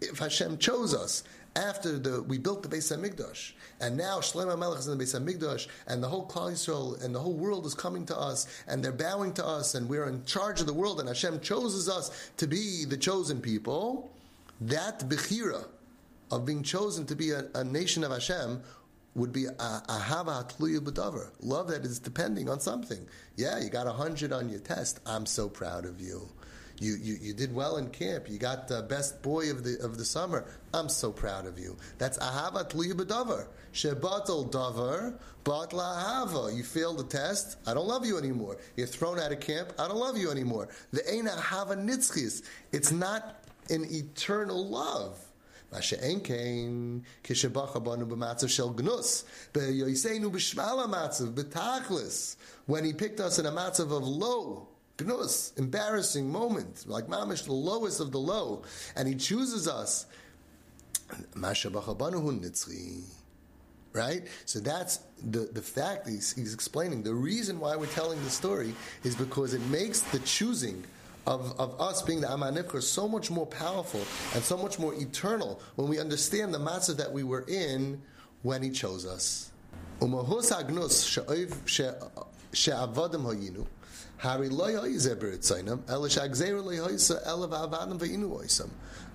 If 0.02 0.20
Hashem 0.20 0.58
chose 0.58 0.96
us 0.96 1.24
after 1.56 1.98
the, 1.98 2.22
we 2.24 2.38
built 2.38 2.64
the 2.64 2.70
Beis 2.70 2.96
Hamikdash, 2.96 3.54
and 3.80 3.98
now 3.98 4.20
Shlomo 4.20 4.58
Melech 4.58 4.80
is 4.80 4.88
in 4.88 4.98
the 4.98 5.04
Beis 5.04 5.20
Hamikdash, 5.20 5.68
and 5.88 6.04
the 6.04 6.08
whole 6.08 6.28
Klal 6.28 6.52
Yisrael 6.52 7.04
and 7.04 7.14
the 7.14 7.20
whole 7.20 7.34
world 7.34 7.66
is 7.66 7.74
coming 7.74 8.06
to 8.08 8.18
us, 8.18 8.48
and 8.68 8.84
they're 8.84 8.92
bowing 8.92 9.34
to 9.34 9.46
us, 9.46 9.76
and 9.76 9.88
we're 9.88 10.06
in 10.08 10.24
charge 10.26 10.60
of 10.60 10.68
the 10.68 10.74
world, 10.74 11.00
and 11.00 11.08
Hashem 11.08 11.40
chooses 11.40 11.88
us 11.88 12.30
to 12.38 12.48
be 12.48 12.86
the 12.86 12.98
chosen 12.98 13.42
people. 13.42 14.12
That 14.62 15.00
bechira 15.10 15.66
of 16.32 16.46
being 16.46 16.64
chosen 16.64 17.06
to 17.08 17.16
be 17.16 17.32
a, 17.32 17.46
a 17.56 17.64
nation 17.64 18.04
of 18.04 18.12
Hashem 18.12 18.62
would 19.16 19.32
be 19.32 19.46
a 19.46 19.52
ahava 19.52 20.50
tluya 20.58 21.32
love 21.40 21.70
that 21.70 21.86
is 21.86 22.00
depending 22.00 22.50
on 22.50 22.60
something. 22.60 23.08
Yeah, 23.38 23.60
you 23.60 23.70
got 23.70 23.88
a 23.88 23.92
hundred 23.92 24.34
on 24.34 24.50
your 24.50 24.60
test. 24.60 25.00
I'm 25.06 25.26
so 25.26 25.48
proud 25.48 25.86
of 25.86 26.02
you. 26.02 26.28
You, 26.80 26.96
you, 27.02 27.18
you 27.22 27.34
did 27.34 27.54
well 27.54 27.78
in 27.78 27.90
camp. 27.90 28.30
You 28.30 28.38
got 28.38 28.68
the 28.68 28.82
best 28.82 29.22
boy 29.22 29.50
of 29.50 29.64
the 29.64 29.78
of 29.82 29.98
the 29.98 30.04
summer. 30.06 30.46
I'm 30.74 30.90
so 30.90 31.12
proud 31.12 31.46
of 31.46 31.58
you. 31.58 31.78
That's 31.98 32.18
ahavat 32.18 32.72
liyabadavar. 32.72 33.48
Shebatel 33.74 34.52
davar 34.52 35.18
bat 35.46 35.70
lahava. 35.72 36.56
You 36.56 36.64
failed 36.64 36.98
the 36.98 37.06
test. 37.06 37.58
I 37.66 37.74
don't 37.74 37.88
love 37.88 38.06
you 38.06 38.18
anymore. 38.18 38.58
You're 38.76 38.88
thrown 38.88 39.20
out 39.20 39.32
of 39.32 39.40
camp. 39.40 39.72
I 39.80 39.88
don't 39.88 39.98
love 39.98 40.18
you 40.18 40.32
anymore. 40.32 40.68
The 40.92 41.02
eina 41.02 41.38
hava 41.38 41.76
nitzchis. 41.76 42.44
It's 42.74 42.92
not 42.92 43.42
an 43.70 43.86
eternal 43.90 44.68
love. 44.68 45.20
When 45.72 45.82
he 52.84 52.94
picked 52.94 53.20
us 53.20 53.40
in 53.40 53.46
a 53.46 53.52
matzav 53.52 53.92
of 53.92 54.04
low, 54.04 54.68
gnus, 55.00 55.54
embarrassing 55.58 56.32
moment, 56.32 56.86
like 56.88 57.08
mamish, 57.08 57.46
the 57.46 57.54
lowest 57.54 58.00
of 58.00 58.12
the 58.12 58.20
low, 58.20 58.64
and 58.96 59.08
he 59.08 59.16
chooses 59.16 59.68
us. 59.68 60.06
right? 63.96 64.24
So 64.46 64.60
that's 64.60 65.00
the, 65.24 65.50
the 65.54 65.62
fact 65.62 66.08
he's, 66.08 66.34
he's 66.34 66.54
explaining. 66.54 67.02
The 67.02 67.14
reason 67.14 67.60
why 67.60 67.78
we're 67.78 67.86
telling 67.88 68.22
the 68.24 68.30
story 68.30 68.76
is 69.04 69.16
because 69.16 69.54
it 69.54 69.62
makes 69.68 70.02
the 70.02 70.20
choosing 70.20 70.84
of, 71.26 71.58
of 71.60 71.80
us 71.80 72.02
being 72.02 72.22
the 72.22 72.28
Amanifra 72.28 72.84
so 72.84 73.08
much 73.08 73.32
more 73.32 73.48
powerful 73.48 74.02
and 74.36 74.44
so 74.44 74.58
much 74.58 74.78
more 74.78 74.94
eternal 74.96 75.62
when 75.76 75.88
we 75.88 75.98
understand 76.00 76.54
the 76.54 76.60
matzah 76.60 76.96
that 76.98 77.12
we 77.12 77.24
were 77.24 77.46
in 77.48 78.02
when 78.44 78.62
he 78.62 78.70
chose 78.70 79.06
us. 79.06 79.52
Hari 84.18 84.50
lo 84.50 84.68
yoize 84.68 85.14
beritzainam, 85.16 85.82
ela 85.90 86.08
shagzeir 86.08 86.64
lo 86.64 86.72
yoize 86.72 87.22
ela 87.26 87.48
va'avadim 87.48 88.00
ve'inu 88.00 88.30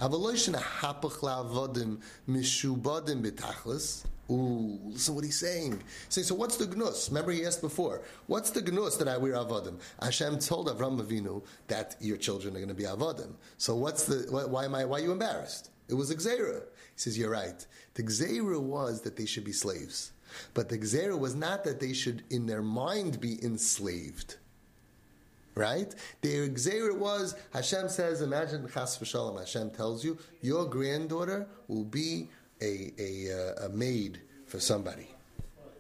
shena 0.01 0.61
hapach 0.61 1.21
la'avadim 1.21 1.99
mishubadim 2.29 3.23
betachlis. 3.23 4.05
Ooh, 4.31 4.79
listen 4.85 5.15
what 5.15 5.25
he's 5.25 5.41
saying. 5.41 5.73
He's 5.73 6.15
saying, 6.15 6.27
so 6.27 6.35
what's 6.37 6.57
the 6.57 6.67
gnus? 6.77 7.09
Remember 7.09 7.33
he 7.33 7.45
asked 7.45 7.63
before, 7.63 8.03
what's 8.27 8.51
the 8.51 8.63
gnus 8.63 8.97
that 8.99 9.09
I 9.09 9.17
wear 9.17 9.33
avodim? 9.33 9.81
Hashem 10.01 10.39
told 10.39 10.69
Avram 10.69 11.01
Avinu 11.01 11.43
that 11.67 11.97
your 12.01 12.17
children 12.17 12.55
are 12.55 12.59
going 12.59 12.69
to 12.69 12.75
be 12.75 12.85
avodim. 12.85 13.33
So 13.59 13.75
what's 13.75 14.05
the, 14.05 14.27
why 14.31 14.67
am 14.67 14.75
I, 14.75 14.85
why 14.85 14.99
are 14.99 15.03
you 15.03 15.11
embarrassed? 15.11 15.71
It 15.89 15.95
was 15.95 16.11
a 16.13 16.15
gzera. 16.15 16.61
He 16.61 17.01
says, 17.01 17.19
you're 17.19 17.31
right. 17.31 17.67
The 17.95 18.05
gzera 18.05 18.61
was 18.61 19.01
that 19.01 19.17
they 19.17 19.27
should 19.27 19.45
be 19.45 19.53
slaves. 19.53 20.13
But 20.55 20.69
the 20.69 20.79
gzera 20.79 21.19
was 21.19 21.35
not 21.35 21.65
that 21.65 21.81
they 21.81 21.93
should, 21.93 22.23
in 22.31 22.47
their 22.47 22.63
mind, 22.63 23.21
be 23.21 23.43
enslaved 23.45 24.37
right? 25.55 25.95
The 26.21 26.51
Xer 26.51 26.97
was 26.97 27.35
Hashem 27.53 27.89
says, 27.89 28.23
imagine 28.23 28.69
Chas 28.73 28.99
v'shalom. 28.99 29.39
Hashem 29.39 29.71
tells 29.71 30.05
you 30.05 30.19
your 30.41 30.67
granddaughter 30.67 31.47
will 31.69 31.85
be 31.85 32.29
a, 32.61 32.93
a, 32.99 33.55
uh, 33.63 33.67
a 33.67 33.69
maid 33.71 34.21
for 34.47 34.61
somebody. 34.61 35.09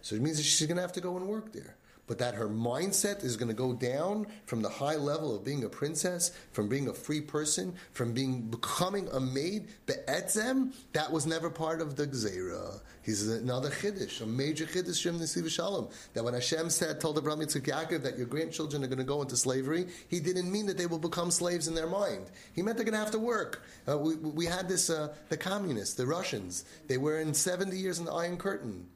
So 0.02 0.16
it 0.16 0.22
means 0.22 0.38
that 0.38 0.44
she's 0.44 0.66
going 0.66 0.76
to 0.76 0.82
have 0.82 0.92
to 0.92 1.00
go 1.00 1.16
and 1.16 1.26
work 1.26 1.52
there 1.52 1.76
but 2.10 2.18
that 2.18 2.34
her 2.34 2.48
mindset 2.48 3.22
is 3.22 3.36
going 3.36 3.46
to 3.46 3.54
go 3.54 3.72
down 3.72 4.26
from 4.44 4.62
the 4.62 4.68
high 4.68 4.96
level 4.96 5.36
of 5.36 5.44
being 5.44 5.62
a 5.62 5.68
princess, 5.68 6.32
from 6.50 6.68
being 6.68 6.88
a 6.88 6.92
free 6.92 7.20
person, 7.20 7.72
from 7.92 8.12
being 8.12 8.40
becoming 8.40 9.06
a 9.12 9.20
maid, 9.20 9.68
be'etzem, 9.86 10.74
that 10.92 11.12
was 11.12 11.24
never 11.24 11.48
part 11.48 11.80
of 11.80 11.94
the 11.94 12.08
gzeira. 12.08 12.80
He's 13.02 13.28
another 13.28 13.70
chiddush, 13.70 14.22
a 14.22 14.26
major 14.26 14.66
chiddush 14.66 15.00
Shem 15.00 15.20
Nesiv 15.20 15.48
Shalom. 15.48 15.88
That 16.14 16.24
when 16.24 16.34
Hashem 16.34 16.70
said, 16.70 17.00
told 17.00 17.16
Abraham 17.16 17.42
Yitzchak 17.42 17.62
Yaakov 17.62 18.02
that 18.02 18.18
your 18.18 18.26
grandchildren 18.26 18.82
are 18.82 18.88
going 18.88 18.98
to 18.98 19.04
go 19.04 19.22
into 19.22 19.36
slavery, 19.36 19.86
he 20.08 20.18
didn't 20.18 20.50
mean 20.50 20.66
that 20.66 20.76
they 20.76 20.86
will 20.86 20.98
become 20.98 21.30
slaves 21.30 21.68
in 21.68 21.76
their 21.76 21.86
mind. 21.86 22.28
He 22.54 22.62
meant 22.62 22.76
they're 22.76 22.84
going 22.84 22.94
to 22.94 22.98
have 22.98 23.12
to 23.12 23.20
work. 23.20 23.62
Uh, 23.88 23.96
we, 23.96 24.16
we, 24.16 24.46
had 24.46 24.68
this, 24.68 24.90
uh, 24.90 25.14
the 25.28 25.36
communists, 25.36 25.94
the 25.94 26.06
Russians, 26.06 26.64
they 26.88 26.98
were 26.98 27.20
in 27.20 27.34
70 27.34 27.76
years 27.76 28.00
in 28.00 28.04
the 28.04 28.12
Iron 28.12 28.36
Curtain. 28.36 28.88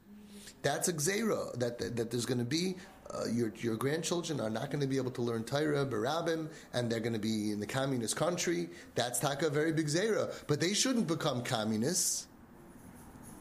That's 0.65 0.87
a 0.87 0.93
gzeira, 0.93 1.57
that, 1.59 1.77
that, 1.77 1.95
that 1.95 2.09
there's 2.09 2.25
going 2.25 2.39
to 2.39 2.43
be 2.43 2.75
uh, 3.13 3.25
your, 3.31 3.53
your 3.57 3.75
grandchildren 3.75 4.39
are 4.39 4.49
not 4.49 4.71
going 4.71 4.81
to 4.81 4.87
be 4.87 4.97
able 4.97 5.11
to 5.11 5.21
learn 5.21 5.43
Torah, 5.43 5.85
Barabim, 5.85 6.49
and 6.73 6.91
they're 6.91 6.99
going 6.99 7.13
to 7.13 7.19
be 7.19 7.51
in 7.51 7.59
the 7.59 7.67
communist 7.67 8.15
country. 8.15 8.69
That's 8.95 9.19
taka 9.19 9.49
very 9.49 9.71
big 9.71 9.87
zera. 9.87 10.33
But 10.47 10.59
they 10.59 10.73
shouldn't 10.73 11.07
become 11.07 11.43
communists. 11.43 12.27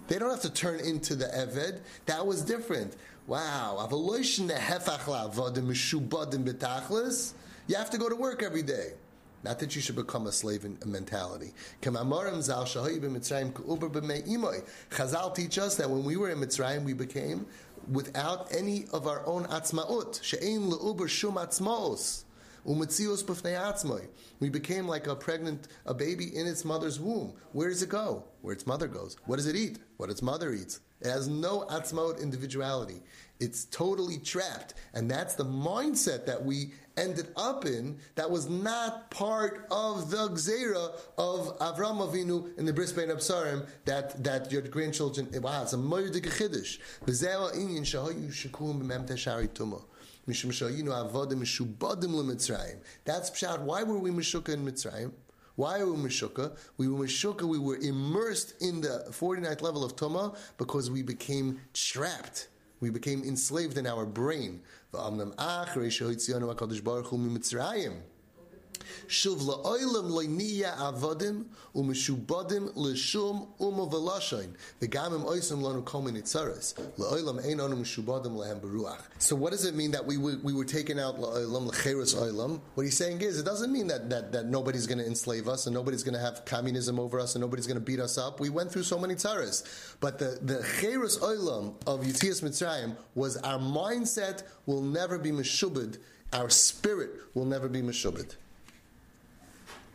They 0.06 0.18
don't 0.18 0.30
have 0.30 0.42
to 0.42 0.52
turn 0.52 0.80
into 0.80 1.14
the 1.14 1.26
Eved. 1.26 1.80
That 2.06 2.26
was 2.26 2.42
different. 2.42 2.96
Wow. 3.26 3.78
You 7.66 7.76
have 7.76 7.90
to 7.90 7.98
go 7.98 8.08
to 8.10 8.16
work 8.16 8.42
every 8.42 8.62
day. 8.62 8.92
Not 9.44 9.58
that 9.58 9.76
you 9.76 9.82
should 9.82 9.96
become 9.96 10.26
a 10.26 10.32
slave 10.32 10.64
in 10.64 10.78
mentality. 10.86 11.52
Chazal 11.82 12.14
teach 15.34 15.58
us 15.58 15.76
that 15.76 15.90
when 15.90 16.02
we 16.02 16.16
were 16.16 16.30
in 16.30 16.38
Mitzrayim, 16.38 16.84
we 16.84 16.94
became 16.94 17.44
without 17.90 18.54
any 18.54 18.86
of 18.92 19.06
our 19.06 19.24
own 19.26 19.44
atzmaut. 19.44 20.22
She'ein 20.22 20.70
le'uber 20.70 21.08
shum 21.08 21.34
atzmaos. 21.34 22.24
We 24.40 24.48
became 24.48 24.88
like 24.88 25.06
a 25.06 25.14
pregnant, 25.14 25.68
a 25.84 25.92
baby 25.92 26.34
in 26.34 26.46
its 26.46 26.64
mother's 26.64 26.98
womb. 26.98 27.34
Where 27.52 27.68
does 27.68 27.82
it 27.82 27.90
go? 27.90 28.24
Where 28.40 28.54
its 28.54 28.66
mother 28.66 28.88
goes. 28.88 29.16
What 29.26 29.36
does 29.36 29.46
it 29.46 29.54
eat? 29.54 29.80
What 29.98 30.08
its 30.08 30.22
mother 30.22 30.52
eats. 30.54 30.80
It 31.04 31.10
has 31.10 31.28
no 31.28 31.66
atzmaut 31.70 32.22
individuality. 32.22 33.02
It's 33.38 33.66
totally 33.66 34.18
trapped. 34.18 34.74
And 34.94 35.10
that's 35.10 35.34
the 35.34 35.44
mindset 35.44 36.24
that 36.26 36.42
we 36.42 36.72
ended 36.96 37.28
up 37.36 37.66
in 37.66 37.98
that 38.14 38.30
was 38.30 38.48
not 38.48 39.10
part 39.10 39.66
of 39.70 40.10
the 40.10 40.28
gzera 40.28 40.92
of 41.18 41.58
Avram 41.58 41.98
Avinu 41.98 42.56
in 42.56 42.64
the 42.64 42.72
Bris 42.72 42.92
Bein 42.92 43.08
Absarim 43.08 43.66
that, 43.84 44.22
that 44.24 44.50
your 44.50 44.62
grandchildren, 44.62 45.28
eh, 45.34 45.38
wow, 45.38 45.62
it's 45.62 45.74
a 45.74 45.76
avodim 50.92 51.40
mishubadim 51.42 52.14
leMitzrayim. 52.14 52.78
That's 53.04 53.30
pshat. 53.30 53.60
Why 53.60 53.82
were 53.82 53.98
we 53.98 54.10
mishukah 54.10 54.54
in 54.54 54.64
Mitzrayim? 54.64 55.12
Why 55.56 55.82
were 55.84 55.92
we 55.92 56.08
mishukah? 56.08 56.56
We 56.78 56.88
were 56.88 57.06
mishukah, 57.06 57.42
we 57.42 57.58
were 57.58 57.76
immersed 57.76 58.54
in 58.60 58.80
the 58.80 59.04
49th 59.10 59.62
level 59.62 59.84
of 59.84 59.94
Tumah 59.94 60.36
because 60.58 60.90
we 60.90 61.02
became 61.02 61.60
trapped. 61.72 62.48
We 62.80 62.90
became 62.90 63.22
enslaved 63.22 63.78
in 63.78 63.86
our 63.86 64.04
brain. 64.04 64.60
Shuv 69.08 69.38
la'olam 69.38 70.10
lo'niya 70.10 70.76
avodim 70.76 71.44
u'mishubadim 71.74 72.72
l'shum 72.74 73.46
u'mo 73.60 73.90
v'lashain 73.90 74.50
v'gamim 74.80 75.24
oisam 75.24 75.60
lanu 75.60 75.82
komin 75.84 76.16
itzaris 76.16 76.74
la'olam 76.98 77.44
ein 77.44 77.60
anu 77.60 77.76
mishubadim 77.76 78.36
lehem 78.36 78.60
beruach. 78.60 79.02
So 79.18 79.36
what 79.36 79.52
does 79.52 79.64
it 79.64 79.74
mean 79.74 79.90
that 79.92 80.04
we 80.04 80.16
were, 80.16 80.36
we 80.42 80.52
were 80.52 80.64
taken 80.64 80.98
out 80.98 81.20
la'olam 81.20 81.66
l'cheres 81.66 82.14
oilam? 82.14 82.60
What 82.74 82.84
he's 82.84 82.96
saying 82.96 83.20
is 83.20 83.38
it 83.38 83.44
doesn't 83.44 83.72
mean 83.72 83.86
that, 83.88 84.10
that, 84.10 84.32
that 84.32 84.46
nobody's 84.46 84.86
going 84.86 84.98
to 84.98 85.06
enslave 85.06 85.48
us 85.48 85.66
and 85.66 85.74
nobody's 85.74 86.02
going 86.02 86.14
to 86.14 86.20
have 86.20 86.44
communism 86.44 86.98
over 86.98 87.20
us 87.20 87.34
and 87.34 87.42
nobody's 87.42 87.66
going 87.66 87.78
to 87.78 87.84
beat 87.84 88.00
us 88.00 88.18
up. 88.18 88.40
We 88.40 88.50
went 88.50 88.72
through 88.72 88.84
so 88.84 88.98
many 88.98 89.14
tzaris. 89.14 89.96
But 90.00 90.18
the, 90.18 90.38
the 90.42 90.66
cheres 90.80 91.18
oilam 91.18 91.74
of 91.86 92.00
Yitzias 92.00 92.42
Mitzrayim 92.42 92.96
was 93.14 93.36
our 93.38 93.58
mindset 93.58 94.42
will 94.66 94.82
never 94.82 95.18
be 95.18 95.30
meshubed 95.30 95.98
our 96.34 96.50
spirit 96.50 97.10
will 97.34 97.44
never 97.44 97.68
be 97.68 97.80
meshubed. 97.80 98.36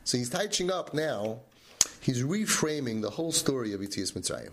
So 0.03 0.17
he's 0.17 0.29
touching 0.29 0.71
up 0.71 0.93
now, 0.93 1.39
he's 2.01 2.23
reframing 2.23 3.01
the 3.01 3.09
whole 3.09 3.31
story 3.31 3.73
of 3.73 3.81
Yitzias 3.81 4.13
Mitzrayim. 4.13 4.51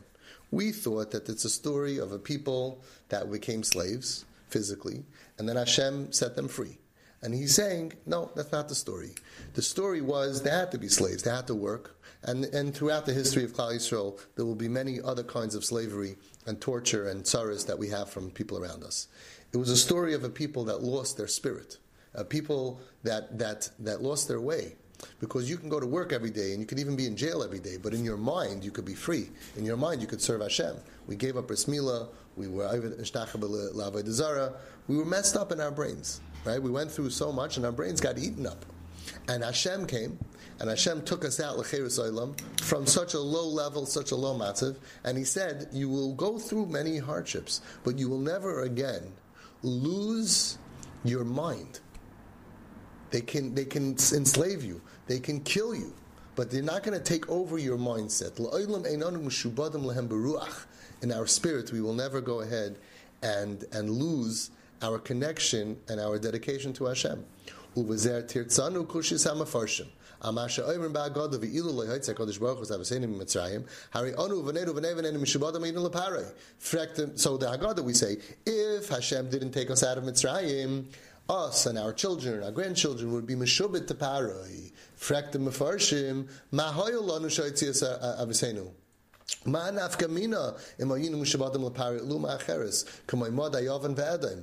We 0.51 0.73
thought 0.73 1.11
that 1.11 1.29
it's 1.29 1.45
a 1.45 1.51
story 1.51 1.99
of 1.99 2.13
a 2.13 2.19
people 2.19 2.83
that 3.09 3.31
became 3.31 3.63
slaves 3.63 4.25
physically, 4.49 5.05
and 5.39 5.49
then 5.49 5.57
Hashem 5.57 6.13
set 6.13 6.37
them 6.37 6.49
free. 6.49 6.79
And 7.23 7.35
he's 7.35 7.55
saying, 7.55 7.95
no, 8.05 8.31
that's 8.37 8.53
not 8.53 8.69
the 8.69 8.75
story. 8.75 9.11
The 9.55 9.63
story 9.63 10.01
was 10.01 10.43
they 10.43 10.51
had 10.51 10.71
to 10.73 10.79
be 10.79 10.89
slaves, 10.89 11.23
they 11.23 11.31
had 11.31 11.47
to 11.49 11.55
work. 11.55 11.97
And, 12.23 12.45
and 12.47 12.75
throughout 12.75 13.07
the 13.07 13.13
history 13.13 13.45
of 13.45 13.53
Klal 13.53 13.75
Yisrael, 13.75 14.19
there 14.37 14.45
will 14.45 14.55
be 14.55 14.69
many 14.69 15.01
other 15.03 15.23
kinds 15.23 15.55
of 15.55 15.65
slavery 15.65 16.17
and 16.47 16.61
torture 16.61 17.09
and 17.09 17.25
tsaras 17.25 17.67
that 17.67 17.79
we 17.79 17.89
have 17.89 18.11
from 18.11 18.31
people 18.31 18.59
around 18.59 18.85
us. 18.85 19.09
It 19.53 19.57
was 19.57 19.71
a 19.71 19.77
story 19.77 20.15
of 20.15 20.25
a 20.25 20.29
people 20.29 20.65
that 20.65 20.83
lost 20.83 21.17
their 21.17 21.29
spirit, 21.29 21.79
a 22.15 22.25
people 22.25 22.81
that, 23.05 23.39
that, 23.39 23.71
that 23.79 24.03
lost 24.03 24.29
their 24.29 24.41
way, 24.41 24.77
because 25.21 25.49
you 25.49 25.57
can 25.57 25.69
go 25.69 25.81
to 25.81 25.87
work 25.87 26.13
every 26.13 26.31
day 26.31 26.53
and 26.53 26.61
you 26.61 26.67
can 26.67 26.79
even 26.79 26.97
be 26.97 27.07
in 27.07 27.17
jail 27.17 27.43
every 27.43 27.59
day, 27.59 27.77
but 27.77 27.95
in 27.95 28.05
your 28.05 28.17
mind 28.17 28.65
you 28.65 28.71
could 28.71 28.85
be 28.85 28.95
free. 28.95 29.29
In 29.57 29.65
your 29.65 29.77
mind 29.77 30.01
you 30.01 30.07
could 30.07 30.21
serve 30.21 30.41
Hashem. 30.41 30.77
We 31.07 31.17
gave 31.17 31.37
up 31.37 31.49
Bris 31.49 31.67
we 31.67 31.81
were 31.81 32.09
we 32.37 32.49
were 34.97 35.05
messed 35.05 35.37
up 35.37 35.53
in 35.53 35.61
our 35.61 35.71
brains. 35.71 36.21
Right? 36.45 36.63
We 36.63 36.71
went 36.71 36.91
through 36.91 37.11
so 37.11 37.33
much 37.33 37.57
and 37.57 37.67
our 37.67 37.73
brains 37.73 38.01
got 38.01 38.19
eaten 38.19 38.47
up. 38.47 38.65
And 39.29 39.43
Hashem 39.43 39.87
came, 39.87 40.19
and 40.61 40.69
Hashem 40.71 41.03
took 41.05 41.25
us 41.25 41.41
out 41.41 41.65
from 41.67 42.87
such 42.87 43.15
a 43.15 43.21
low 43.21 43.49
level, 43.49 43.87
such 43.87 44.11
a 44.13 44.17
low 44.17 44.39
matzav, 44.39 44.77
and 45.05 45.19
He 45.19 45.25
said, 45.25 45.69
"You 45.73 45.89
will 45.89 46.15
go 46.15 46.39
through 46.39 46.67
many 46.67 46.99
hardships, 46.99 47.61
but 47.85 47.99
you 47.99 48.09
will 48.09 48.21
never 48.21 48.63
again 48.63 49.13
lose 49.63 50.59
your 51.05 51.25
mind." 51.25 51.81
They 53.11 53.21
can, 53.21 53.55
they 53.55 53.65
can 53.65 53.93
enslave 54.13 54.65
you. 54.65 54.81
They 55.07 55.19
can 55.19 55.41
kill 55.41 55.75
you. 55.75 55.93
But 56.35 56.51
they're 56.51 56.63
not 56.63 56.83
going 56.83 56.99
to 56.99 57.03
take 57.03 57.31
over 57.31 57.57
your 57.59 57.79
mindset. 57.79 58.39
In 61.03 61.13
our 61.13 61.27
spirit, 61.27 61.73
we 61.73 61.81
will 61.81 61.95
never 61.95 62.21
go 62.21 62.43
ahead 62.43 62.77
and, 63.23 63.65
and 63.73 63.91
lose 63.91 64.51
our 64.83 64.99
connection 64.99 65.79
and 65.89 65.99
our 65.99 66.19
dedication 66.19 66.75
to 66.75 66.85
Hashem. 66.85 67.25
So 67.75 67.83
the 67.83 68.27
Haggadah 77.47 77.85
we 77.85 77.93
say, 77.93 78.17
if 78.47 78.89
Hashem 78.89 79.31
didn't 79.31 79.53
take 79.53 79.71
us 79.71 79.83
out 79.83 79.99
of 79.99 80.05
Mitzrayim, 80.05 80.87
us 81.29 81.67
and 81.67 81.79
our 81.79 81.93
children 81.93 82.35
and 82.35 82.45
our 82.45 82.53
grandchildren 82.53 83.13
would 83.13 83.27
be 83.27 83.35
meshubit 83.35 83.87
to 83.87 83.95
paroi. 83.95 84.73
Frek 84.99 85.33
the 85.33 85.39
mefarshim 85.39 86.29
mahoyol 86.53 87.03
lanu 87.03 87.27
shoytzias 87.27 87.83
avisenu. 88.21 88.71
Ma 89.45 89.71
nafkamina 89.71 90.59
im 90.79 90.89
ayinu 90.89 92.09
luma 92.09 92.39
acheres 92.39 92.85
kamay 93.07 93.33
mod 93.33 93.53
ve'edim. 93.55 94.43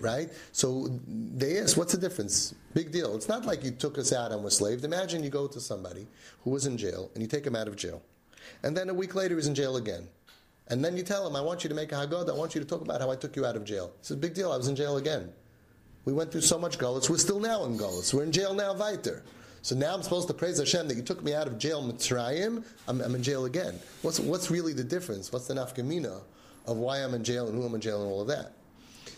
Right? 0.00 0.30
So 0.52 1.00
they 1.08 1.58
ask, 1.58 1.76
what's 1.76 1.92
the 1.92 1.98
difference? 1.98 2.54
Big 2.72 2.92
deal. 2.92 3.16
It's 3.16 3.28
not 3.28 3.44
like 3.44 3.64
you 3.64 3.72
took 3.72 3.98
us 3.98 4.12
out 4.12 4.30
and 4.30 4.44
were 4.44 4.50
slaved. 4.50 4.84
Imagine 4.84 5.24
you 5.24 5.30
go 5.30 5.48
to 5.48 5.60
somebody 5.60 6.06
who 6.44 6.50
was 6.50 6.66
in 6.66 6.76
jail 6.76 7.10
and 7.14 7.22
you 7.22 7.26
take 7.26 7.44
him 7.44 7.56
out 7.56 7.66
of 7.66 7.74
jail. 7.74 8.00
And 8.62 8.76
then 8.76 8.88
a 8.90 8.94
week 8.94 9.16
later 9.16 9.34
he's 9.34 9.48
in 9.48 9.56
jail 9.56 9.76
again. 9.76 10.06
And 10.70 10.84
then 10.84 10.96
you 10.96 11.02
tell 11.02 11.26
him, 11.26 11.34
I 11.34 11.40
want 11.40 11.64
you 11.64 11.68
to 11.68 11.74
make 11.74 11.92
a 11.92 11.94
Haggadah. 11.94 12.30
I 12.30 12.34
want 12.34 12.54
you 12.54 12.60
to 12.60 12.66
talk 12.66 12.82
about 12.82 13.00
how 13.00 13.10
I 13.10 13.16
took 13.16 13.36
you 13.36 13.46
out 13.46 13.56
of 13.56 13.64
jail. 13.64 13.92
He 14.00 14.06
says, 14.06 14.16
big 14.18 14.34
deal. 14.34 14.52
I 14.52 14.56
was 14.56 14.68
in 14.68 14.76
jail 14.76 14.98
again. 14.98 15.30
We 16.04 16.12
went 16.12 16.30
through 16.30 16.42
so 16.42 16.58
much 16.58 16.78
Gullus. 16.78 17.10
We're 17.10 17.18
still 17.18 17.40
now 17.40 17.64
in 17.64 17.78
Gullus. 17.78 18.12
We're 18.12 18.24
in 18.24 18.32
jail 18.32 18.54
now, 18.54 18.74
Viter. 18.74 19.22
So 19.62 19.74
now 19.74 19.94
I'm 19.94 20.02
supposed 20.02 20.28
to 20.28 20.34
praise 20.34 20.58
Hashem 20.58 20.88
that 20.88 20.96
you 20.96 21.02
took 21.02 21.22
me 21.22 21.34
out 21.34 21.46
of 21.46 21.58
jail, 21.58 21.82
Mitzrayim. 21.82 22.64
I'm, 22.86 23.00
I'm 23.00 23.14
in 23.14 23.22
jail 23.22 23.46
again. 23.46 23.78
What's, 24.02 24.20
what's 24.20 24.50
really 24.50 24.72
the 24.72 24.84
difference? 24.84 25.32
What's 25.32 25.46
the 25.46 25.54
nafkamina 25.54 26.20
of 26.66 26.76
why 26.76 26.98
I'm 26.98 27.14
in 27.14 27.24
jail 27.24 27.48
and 27.48 27.58
who 27.58 27.66
I'm 27.66 27.74
in 27.74 27.80
jail 27.80 28.02
and 28.02 28.10
all 28.10 28.20
of 28.20 28.28
that? 28.28 28.52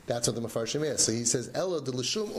That's 0.07 0.26
what 0.26 0.35
the 0.35 0.42
Mefarshim 0.42 0.85
is. 0.85 1.04
So 1.04 1.12
he 1.12 1.25
says, 1.25 1.50
Ella 1.54 1.83
Mitzrayim. 1.83 2.30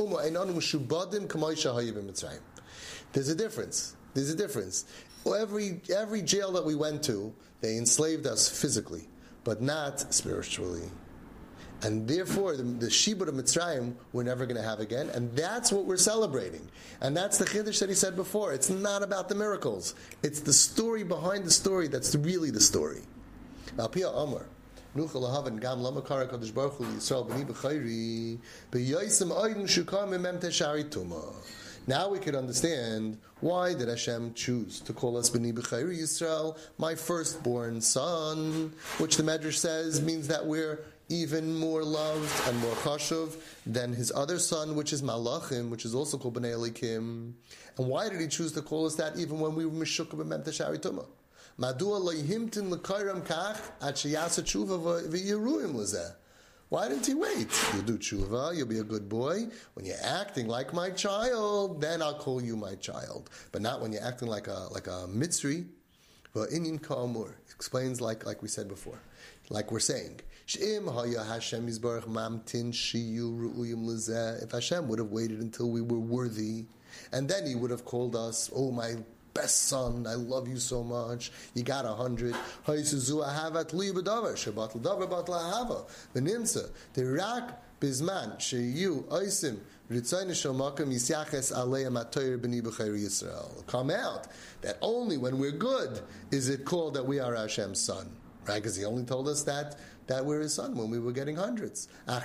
There's 3.13 3.30
a 3.30 3.36
difference. 3.36 3.96
There's 4.13 4.30
a 4.30 4.36
difference. 4.36 4.86
Every, 5.25 5.82
every 5.96 6.22
jail 6.22 6.51
that 6.53 6.65
we 6.65 6.75
went 6.75 7.03
to, 7.03 7.34
they 7.62 7.77
enslaved 7.77 8.27
us 8.27 8.50
physically, 8.50 9.08
but 9.44 9.62
not 9.62 10.13
spiritually. 10.13 10.89
And 11.84 12.08
therefore, 12.08 12.56
the, 12.56 12.63
the 12.63 12.88
Shibud 12.88 13.27
of 13.27 13.34
Mitzrayim 13.34 13.96
we're 14.13 14.24
never 14.24 14.46
going 14.46 14.62
to 14.62 14.68
have 14.68 14.80
again. 14.80 15.10
And 15.10 15.36
that's 15.36 15.72
what 15.72 15.86
we're 15.86 15.98
celebrating. 15.98 16.68
And 17.01 17.18
that's 17.18 17.38
the 17.38 17.46
Chiddush 17.46 17.80
that 17.80 17.89
he 17.89 17.96
said 17.96 18.15
before. 18.15 18.53
It's 18.53 18.70
not 18.70 19.01
about 19.01 19.30
the 19.30 19.36
miracles. 19.36 19.96
It's 20.22 20.41
the 20.41 20.53
story 20.53 21.03
behind 21.03 21.44
the 21.44 21.51
story 21.51 21.88
that's 21.88 22.15
really 22.15 22.51
the 22.51 22.62
story. 22.62 23.01
Now 31.88 32.09
we 32.09 32.19
could 32.19 32.35
understand 32.35 33.17
why 33.39 33.73
did 33.73 33.88
Hashem 33.88 34.35
choose 34.35 34.81
to 34.81 34.93
call 34.93 35.17
us 35.17 35.31
B'ni 35.31 35.51
B'chayri 35.51 36.00
Yisrael, 36.00 36.57
my 36.77 36.93
firstborn 36.93 37.81
son, 37.81 38.71
which 39.00 39.17
the 39.17 39.23
Medrash 39.23 39.57
says 39.57 40.00
means 40.00 40.27
that 40.27 40.45
we're 40.45 40.81
even 41.09 41.57
more 41.57 41.83
loved 41.83 42.31
and 42.47 42.57
more 42.59 42.75
chashuv 42.75 43.35
than 43.65 43.93
his 43.93 44.11
other 44.15 44.38
son, 44.38 44.75
which 44.75 44.93
is 44.93 45.01
Malachim, 45.01 45.69
which 45.69 45.83
is 45.83 45.95
also 45.95 46.19
called 46.19 46.35
B'nai 46.35 46.53
Elikim. 46.53 47.33
And 47.77 47.88
why 47.88 48.09
did 48.09 48.21
he 48.21 48.27
choose 48.27 48.51
to 48.53 48.61
call 48.61 48.85
us 48.85 48.95
that 48.95 49.17
even 49.17 49.39
when 49.39 49.55
we 49.55 49.65
were 49.65 49.71
Meshukah 49.71 50.15
B'mem 50.15 50.45
Teshari 50.45 50.77
Tumah? 50.77 51.07
Madua 51.59 52.00
loyhimtin 52.00 52.71
lekayram 52.71 53.25
kach 53.25 53.59
at 53.81 53.95
sheyasa 53.95 54.43
tshuva 54.43 55.07
v'yiruim 55.07 55.73
lezeh. 55.73 56.13
Why 56.71 56.87
didn't 56.87 57.05
he 57.05 57.13
wait? 57.15 57.49
You'll 57.73 57.83
do 57.83 57.97
tshuva, 57.97 58.55
you'll 58.55 58.65
be 58.65 58.79
a 58.79 58.83
good 58.83 59.09
boy. 59.09 59.47
When 59.73 59.85
you're 59.85 60.01
acting 60.01 60.47
like 60.47 60.73
my 60.73 60.89
child, 60.89 61.81
then 61.81 62.01
I'll 62.01 62.17
call 62.17 62.41
you 62.41 62.55
my 62.55 62.75
child. 62.75 63.29
But 63.51 63.61
not 63.61 63.81
when 63.81 63.91
you're 63.91 64.05
acting 64.05 64.29
like 64.29 64.47
a 64.47 64.69
like 64.71 64.87
a 64.87 65.05
mitzri. 65.09 65.65
V'inyin 66.33 66.81
ka'amur. 66.81 67.33
Explains 67.53 67.99
like 67.99 68.25
like 68.25 68.41
we 68.41 68.47
said 68.47 68.69
before. 68.69 69.01
Like 69.49 69.69
we're 69.69 69.81
saying. 69.81 70.21
If 70.47 70.63
Hashem 74.51 74.87
would 74.87 74.99
have 74.99 75.11
waited 75.11 75.41
until 75.41 75.69
we 75.71 75.81
were 75.81 75.99
worthy, 75.99 76.67
and 77.11 77.27
then 77.27 77.45
He 77.47 77.55
would 77.55 77.71
have 77.71 77.83
called 77.83 78.15
us, 78.15 78.49
oh 78.55 78.71
my 78.71 78.95
best 79.33 79.63
son, 79.63 80.05
I 80.07 80.15
love 80.15 80.47
you 80.47 80.57
so 80.57 80.83
much. 80.83 81.31
You 81.53 81.63
got 81.63 81.85
a 81.85 81.93
hundred. 81.93 82.35
Bizman 87.81 88.38
sheyu 88.38 89.03
oisim 89.05 89.59
Come 93.67 93.89
out 93.89 94.27
that 94.61 94.77
only 94.81 95.17
when 95.17 95.38
we're 95.38 95.51
good 95.51 96.00
is 96.31 96.47
it 96.47 96.63
called 96.63 96.93
that 96.93 97.05
we 97.05 97.19
are 97.19 97.35
Hashem's 97.35 97.81
son, 97.81 98.09
right? 98.47 98.56
Because 98.56 98.77
He 98.77 98.86
only 98.86 99.03
told 99.03 99.27
us 99.27 99.43
that 99.43 99.77
that 100.12 100.26
we're 100.26 100.41
his 100.41 100.54
son 100.54 100.76
when 100.76 100.89
we 100.89 101.00
were 101.00 101.13
getting 101.13 101.38
hundreds. 101.38 101.88
What 102.06 102.19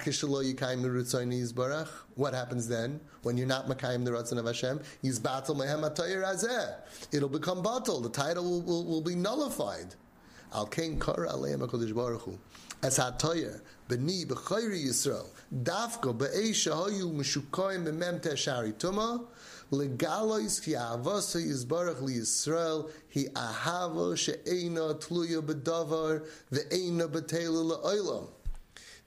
happens 2.34 2.68
then 2.68 3.00
when 3.22 3.36
you're 3.36 3.46
not 3.46 3.68
Makayim 3.68 4.04
the 4.04 4.10
Ratzon 4.10 4.38
of 4.38 4.46
Hashem? 4.46 4.80
He's 5.02 5.20
battle 5.20 5.62
It'll 7.12 7.28
become 7.28 7.62
battle. 7.62 8.00
The 8.00 8.10
title 8.10 8.42
will, 8.42 8.62
will, 8.62 8.84
will 8.84 9.00
be 9.02 9.14
nullified. 9.14 9.94
Al 10.52 10.66
Kain 10.66 10.98
Kara 10.98 11.28
Aleim 11.30 11.58
HaKadosh 11.60 11.94
Baruch 11.94 12.22
Hu. 12.22 12.38
As 12.82 12.98
HaToyer, 12.98 13.60
B'ni 13.88 14.26
B'chayri 14.26 14.86
Yisrael, 14.86 15.28
Dafko 15.54 16.16
B'ei 16.16 16.50
Shahayu 16.50 17.12
Meshukayim 17.14 17.84
B'mem 17.84 18.20
Teshari 18.20 18.72
Tumah, 18.74 19.24
Legalois 19.72 20.60
ki 20.62 20.72
avasa 20.72 21.36
li 21.36 22.14
Yisrael 22.14 22.90
hi 23.08 23.26
ahava 23.34 24.16
she'ena 24.16 24.94
tluya 24.94 25.42
bedavar 25.42 26.24
ve'ena 26.52 27.08
betelu 27.08 27.72
la'olam. 27.72 28.28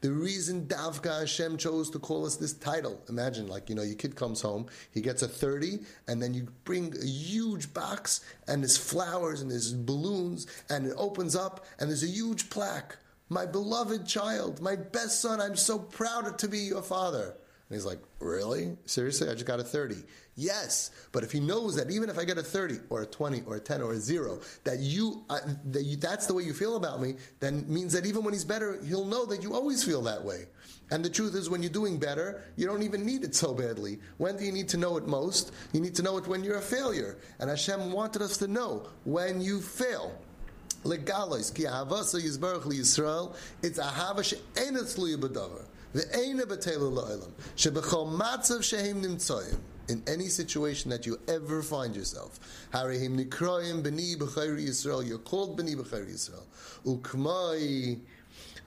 The 0.02 0.12
reason 0.12 0.65
Davka 0.65 1.19
Hashem 1.19 1.58
chose 1.58 1.89
to 1.89 2.00
call 2.00 2.26
us 2.26 2.38
this 2.38 2.54
title. 2.54 3.02
Imagine, 3.10 3.48
like, 3.48 3.67
you 3.67 3.76
know, 3.76 3.82
your 3.82 3.95
kid 3.95 4.15
comes 4.15 4.39
home, 4.39 4.67
he 4.91 5.02
gets 5.02 5.22
a 5.24 5.28
30, 5.28 5.80
and 6.08 6.22
then 6.24 6.34
you 6.34 6.48
bring 6.63 6.95
a 6.95 7.06
huge 7.06 7.74
box, 7.74 8.22
and 8.48 8.63
there's 8.63 8.78
flowers, 8.78 9.41
and 9.41 9.52
there's 9.52 9.74
balloons, 9.74 10.48
and 10.69 10.86
it 10.86 10.93
opens 10.95 11.36
up, 11.36 11.65
and 11.80 11.89
there's 11.89 12.04
a 12.04 12.08
huge 12.08 12.50
plaque. 12.50 12.95
My 13.28 13.45
beloved 13.45 14.08
child, 14.08 14.62
my 14.62 14.78
best 14.78 15.22
son, 15.22 15.41
I'm 15.41 15.58
so 15.58 15.78
proud 15.78 16.39
to 16.39 16.48
be 16.48 16.60
your 16.60 16.82
father. 16.82 17.36
And 17.69 17.75
he's 17.75 17.86
like, 17.86 17.99
Really? 18.19 18.75
Seriously? 18.86 19.29
I 19.29 19.34
just 19.34 19.45
got 19.45 19.60
a 19.60 19.63
30. 19.63 19.95
Yes, 20.36 20.91
but 21.12 21.23
if 21.23 21.32
he 21.32 21.39
knows 21.39 21.75
that 21.75 21.91
even 21.91 22.10
if 22.10 22.17
I 22.17 22.23
get 22.23 22.38
a 22.38 22.43
30 22.43 22.75
or 22.89 23.01
a 23.01 23.05
20 23.05 23.43
or 23.45 23.58
a 23.58 23.60
10 23.60 23.82
or 23.82 23.93
a 23.93 23.97
0, 23.97 24.39
that 24.63 24.79
you, 24.79 25.23
uh, 25.29 25.39
that 25.65 25.84
you, 25.84 25.97
that's 25.97 26.27
the 26.27 26.34
way 26.34 26.43
you 26.43 26.53
feel 26.53 26.77
about 26.77 27.01
me, 27.01 27.15
then 27.41 27.65
means 27.67 27.91
that 27.93 28.05
even 28.05 28.23
when 28.23 28.34
he's 28.34 28.45
better, 28.45 28.79
he'll 28.86 29.05
know 29.05 29.25
that 29.25 29.43
you 29.43 29.53
always 29.53 29.84
feel 29.84 30.01
that 30.03 30.23
way. 30.23 30.45
And 30.91 31.03
the 31.03 31.10
truth 31.10 31.36
is, 31.36 31.49
when 31.49 31.62
you're 31.62 31.71
doing 31.71 31.99
better, 31.99 32.41
you 32.55 32.65
don't 32.65 32.84
even 32.84 33.05
need 33.05 33.23
it 33.23 33.36
so 33.36 33.53
badly. 33.53 33.99
When 34.17 34.38
do 34.38 34.45
you 34.45 34.51
need 34.51 34.69
to 34.69 34.77
know 34.77 34.97
it 34.97 35.08
most? 35.08 35.51
You 35.73 35.82
need 35.82 35.95
to 35.95 36.03
know 36.03 36.17
it 36.17 36.27
when 36.27 36.43
you're 36.43 36.58
a 36.58 36.62
failure. 36.62 37.17
And 37.39 37.49
Hashem 37.49 37.91
wanted 37.91 38.21
us 38.21 38.38
to 38.38 38.47
know 38.47 38.88
when 39.03 39.41
you 39.41 39.62
fail. 39.62 40.17
Legalos 40.86 41.53
ki 41.53 41.63
ahavasa 41.63 42.21
yizbarach 42.21 42.65
li 42.65 42.77
Yisrael. 42.77 43.36
It's 43.62 43.77
ahava 43.77 44.23
she'enat 44.23 44.84
tluya 44.84 45.17
b'davar. 45.17 45.65
Ve'ena 45.93 46.43
b'teilu 46.43 46.91
la'olam. 46.91 47.32
Shebechol 47.56 48.17
matzav 48.17 48.63
shehem 48.63 49.02
nimtzoyim 49.02 49.58
in 49.88 50.04
any 50.08 50.28
situation 50.28 50.91
that 50.91 51.06
you 51.06 51.19
ever 51.28 51.63
find 51.63 51.95
yourself. 51.95 52.39
Harihim 52.73 53.23
nikroim 53.23 53.82
b'ni 53.82 54.15
b'chayri 54.15 54.67
Yisrael. 54.67 55.08
You're 55.08 55.17
called 55.17 55.58
b'ni 55.60 55.75
b'chayri 55.75 56.13
Yisrael. 56.13 56.43
Ukmai. 56.86 57.99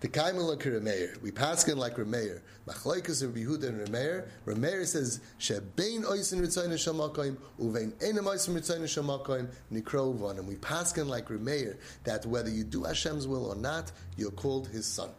The 0.00 0.08
Kaimel 0.08 0.48
like. 0.48 1.22
We 1.22 1.30
pass 1.30 1.68
in 1.68 1.78
like 1.78 1.94
Remeir. 1.94 2.40
Machlaikas 2.66 3.22
of 3.22 3.34
Yehuda 3.34 3.68
and 3.68 3.86
Remeir. 3.86 4.26
Remeir 4.44 4.84
says, 4.84 5.20
Shebein 5.38 6.04
oisin 6.04 6.40
ritzayin 6.40 6.72
shamakoim, 6.72 7.36
uvein 7.60 7.92
enem 8.02 8.26
oisin 8.26 8.56
ritzayin 8.56 8.82
shamakoim, 8.82 9.48
nikro 9.72 10.12
von. 10.12 10.38
And 10.38 10.48
we 10.48 10.56
pass 10.56 10.98
in 10.98 11.06
like 11.06 11.28
Remeir, 11.28 11.76
that 12.02 12.26
whether 12.26 12.50
you 12.50 12.64
do 12.64 12.82
Hashem's 12.82 13.28
will 13.28 13.46
or 13.46 13.54
not, 13.54 13.92
you're 14.16 14.32
called 14.32 14.66
his 14.66 14.86
son. 14.86 15.10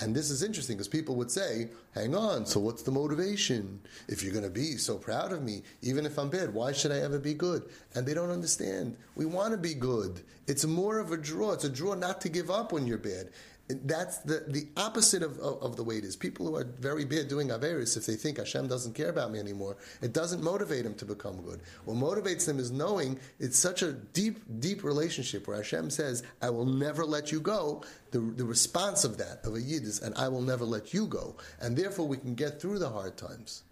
And 0.00 0.14
this 0.14 0.30
is 0.30 0.42
interesting 0.42 0.76
because 0.76 0.88
people 0.88 1.16
would 1.16 1.30
say, 1.30 1.68
hang 1.94 2.14
on, 2.14 2.46
so 2.46 2.60
what's 2.60 2.82
the 2.82 2.90
motivation? 2.92 3.80
If 4.06 4.22
you're 4.22 4.32
going 4.32 4.44
to 4.44 4.50
be 4.50 4.76
so 4.76 4.96
proud 4.96 5.32
of 5.32 5.42
me, 5.42 5.62
even 5.82 6.06
if 6.06 6.18
I'm 6.18 6.30
bad, 6.30 6.54
why 6.54 6.72
should 6.72 6.92
I 6.92 7.00
ever 7.00 7.18
be 7.18 7.34
good? 7.34 7.64
And 7.94 8.06
they 8.06 8.14
don't 8.14 8.30
understand. 8.30 8.96
We 9.16 9.26
want 9.26 9.52
to 9.52 9.58
be 9.58 9.74
good. 9.74 10.22
It's 10.46 10.64
more 10.64 10.98
of 10.98 11.10
a 11.10 11.16
draw. 11.16 11.52
It's 11.52 11.64
a 11.64 11.68
draw 11.68 11.94
not 11.94 12.20
to 12.22 12.28
give 12.28 12.50
up 12.50 12.72
when 12.72 12.86
you're 12.86 12.98
bad 12.98 13.30
that's 13.68 14.18
the, 14.18 14.44
the 14.48 14.66
opposite 14.76 15.22
of, 15.22 15.38
of, 15.38 15.62
of, 15.62 15.76
the 15.76 15.84
way 15.84 15.96
it 15.96 16.04
is. 16.04 16.16
People 16.16 16.46
who 16.46 16.56
are 16.56 16.64
very 16.64 17.04
bad 17.04 17.28
doing 17.28 17.48
Averis, 17.48 17.96
if 17.96 18.06
they 18.06 18.14
think 18.14 18.38
Hashem 18.38 18.66
doesn't 18.66 18.94
care 18.94 19.10
about 19.10 19.30
me 19.30 19.38
anymore, 19.38 19.76
it 20.00 20.14
doesn't 20.14 20.42
motivate 20.42 20.84
them 20.84 20.94
to 20.94 21.04
become 21.04 21.42
good. 21.42 21.60
What 21.84 21.98
motivates 21.98 22.46
them 22.46 22.58
is 22.58 22.70
knowing 22.70 23.18
it's 23.38 23.58
such 23.58 23.82
a 23.82 23.92
deep, 23.92 24.40
deep 24.60 24.84
relationship 24.84 25.46
where 25.46 25.58
Hashem 25.58 25.90
says, 25.90 26.22
I 26.40 26.48
will 26.48 26.64
never 26.64 27.04
let 27.04 27.30
you 27.30 27.40
go. 27.40 27.84
The, 28.10 28.20
the 28.20 28.44
response 28.44 29.04
of 29.04 29.18
that, 29.18 29.40
of 29.44 29.54
a 29.54 29.60
Yid, 29.60 29.82
is, 29.82 30.00
and 30.00 30.14
I 30.14 30.28
will 30.28 30.42
never 30.42 30.64
let 30.64 30.94
you 30.94 31.06
go. 31.06 31.36
And 31.60 31.76
therefore 31.76 32.08
we 32.08 32.16
can 32.16 32.34
get 32.34 32.60
through 32.60 32.78
the 32.78 32.88
hard 32.88 33.18
times. 33.18 33.64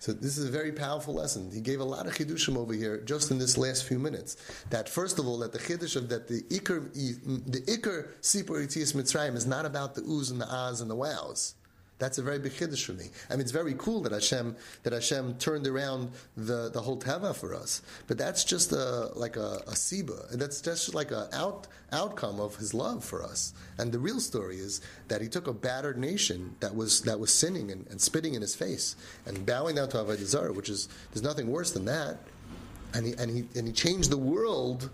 So 0.00 0.12
this 0.12 0.38
is 0.38 0.48
a 0.48 0.50
very 0.50 0.72
powerful 0.72 1.14
lesson. 1.14 1.50
He 1.52 1.60
gave 1.60 1.80
a 1.80 1.84
lot 1.84 2.06
of 2.06 2.14
chidushim 2.14 2.56
over 2.56 2.72
here 2.72 3.02
just 3.04 3.30
in 3.30 3.38
this 3.38 3.58
last 3.58 3.84
few 3.84 3.98
minutes. 3.98 4.36
That 4.70 4.88
first 4.88 5.18
of 5.18 5.26
all, 5.26 5.38
that 5.38 5.52
the 5.52 5.58
chidush 5.58 5.96
of 5.96 6.08
that 6.10 6.28
the 6.28 6.42
ikr 6.42 6.92
the 6.92 7.60
ikr 7.62 8.08
sipur 8.22 8.66
mitzrayim 8.94 9.34
is 9.34 9.46
not 9.46 9.66
about 9.66 9.94
the 9.94 10.02
oohs 10.02 10.30
and 10.30 10.40
the 10.40 10.46
ahs 10.46 10.80
and 10.80 10.90
the 10.90 10.94
wows. 10.94 11.54
That's 11.98 12.18
a 12.18 12.22
very 12.22 12.38
big 12.38 12.52
chiddush 12.52 12.84
for 12.84 12.92
me. 12.92 13.06
I 13.28 13.34
mean, 13.34 13.40
it's 13.40 13.50
very 13.50 13.74
cool 13.76 14.02
that 14.02 14.12
Hashem 14.12 14.56
that 14.84 14.92
Hashem 14.92 15.34
turned 15.34 15.66
around 15.66 16.10
the, 16.36 16.70
the 16.70 16.80
whole 16.80 16.98
teva 16.98 17.34
for 17.34 17.54
us, 17.54 17.82
but 18.06 18.16
that's 18.16 18.44
just 18.44 18.70
a 18.72 19.10
like 19.16 19.36
a, 19.36 19.62
a 19.66 19.72
siba. 19.72 20.30
That's 20.30 20.60
just 20.60 20.94
like 20.94 21.10
an 21.10 21.26
out 21.32 21.66
outcome 21.90 22.38
of 22.38 22.56
His 22.56 22.72
love 22.72 23.04
for 23.04 23.24
us. 23.24 23.52
And 23.78 23.90
the 23.90 23.98
real 23.98 24.20
story 24.20 24.58
is 24.58 24.80
that 25.08 25.20
He 25.20 25.28
took 25.28 25.48
a 25.48 25.52
battered 25.52 25.98
nation 25.98 26.54
that 26.60 26.76
was 26.76 27.02
that 27.02 27.18
was 27.18 27.34
sinning 27.34 27.72
and, 27.72 27.86
and 27.88 28.00
spitting 28.00 28.34
in 28.34 28.42
His 28.42 28.54
face 28.54 28.94
and 29.26 29.44
bowing 29.44 29.74
down 29.74 29.88
to 29.90 29.96
Avodah 29.96 30.54
which 30.54 30.68
is 30.68 30.88
there's 31.12 31.24
nothing 31.24 31.48
worse 31.48 31.72
than 31.72 31.84
that. 31.86 32.18
And 32.94 33.06
he 33.06 33.12
and 33.14 33.30
he 33.30 33.58
and 33.58 33.66
he 33.66 33.72
changed 33.72 34.10
the 34.10 34.18
world 34.18 34.90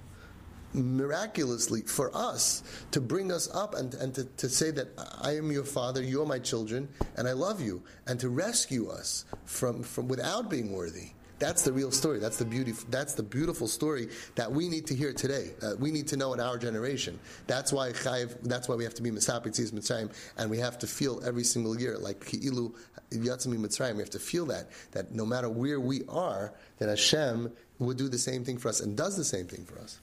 miraculously 0.75 1.83
for 1.83 2.15
us 2.15 2.63
to 2.91 3.01
bring 3.01 3.31
us 3.33 3.49
up 3.55 3.75
and, 3.75 3.95
and 3.95 4.15
to, 4.15 4.25
to 4.25 4.49
say 4.49 4.71
that 4.73 4.89
I 5.21 5.37
am 5.37 5.51
your 5.53 5.65
father, 5.65 6.03
you 6.03 6.23
are 6.23 6.27
my 6.27 6.39
children, 6.39 6.89
and 7.17 7.29
I 7.29 7.33
love 7.33 7.61
you, 7.61 7.83
and 8.07 8.19
to 8.21 8.29
rescue 8.29 8.89
us 8.89 9.25
from, 9.45 9.83
from 9.83 10.09
without 10.09 10.51
being 10.51 10.73
worthy. 10.73 11.11
That's 11.39 11.63
the 11.63 11.73
real 11.73 11.91
story. 11.91 12.21
That's 12.21 12.37
the 12.37 12.45
beauty. 12.45 12.73
That's 12.91 13.15
the 13.15 13.23
beautiful 13.23 13.67
story 13.67 14.09
that 14.37 14.51
we 14.51 14.69
need 14.69 14.87
to 14.87 14.95
hear 14.95 15.13
today. 15.13 15.51
Uh, 15.61 15.73
we 15.79 15.91
need 15.91 16.07
to 16.09 16.17
know 16.17 16.33
in 16.33 16.41
our 16.41 16.57
generation. 16.57 17.19
That's 17.47 17.73
why 17.73 17.91
Chayiv, 17.91 18.37
That's 18.43 18.69
why 18.69 18.77
we 18.77 18.85
have 18.85 18.95
to 18.95 19.03
be 19.03 19.11
Misapitzis 19.11 19.73
Mitzrayim, 19.73 20.15
and 20.39 20.49
we 20.49 20.59
have 20.59 20.79
to 20.79 20.87
feel 20.87 21.21
every 21.25 21.45
single 21.45 21.79
year 21.79 21.99
like 21.99 22.25
Ki'ilu 22.25 22.73
Yatzmi 23.11 23.59
Mitzrayim. 23.59 23.97
We 23.97 24.03
have 24.03 24.11
to 24.11 24.19
feel 24.19 24.47
that 24.47 24.71
that 24.93 25.13
no 25.13 25.27
matter 25.27 25.51
where 25.51 25.81
we 25.81 26.03
are, 26.09 26.55
that 26.79 26.89
Hashem 26.89 27.53
would 27.81 27.97
do 27.97 28.09
the 28.09 28.19
same 28.19 28.45
thing 28.45 28.57
for 28.57 28.69
us 28.69 28.81
and 28.81 28.97
does 28.97 29.17
the 29.17 29.25
same 29.25 29.47
thing 29.47 29.65
for 29.65 29.79
us. 29.81 29.99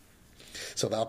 So 0.75 0.89
levar 0.89 1.07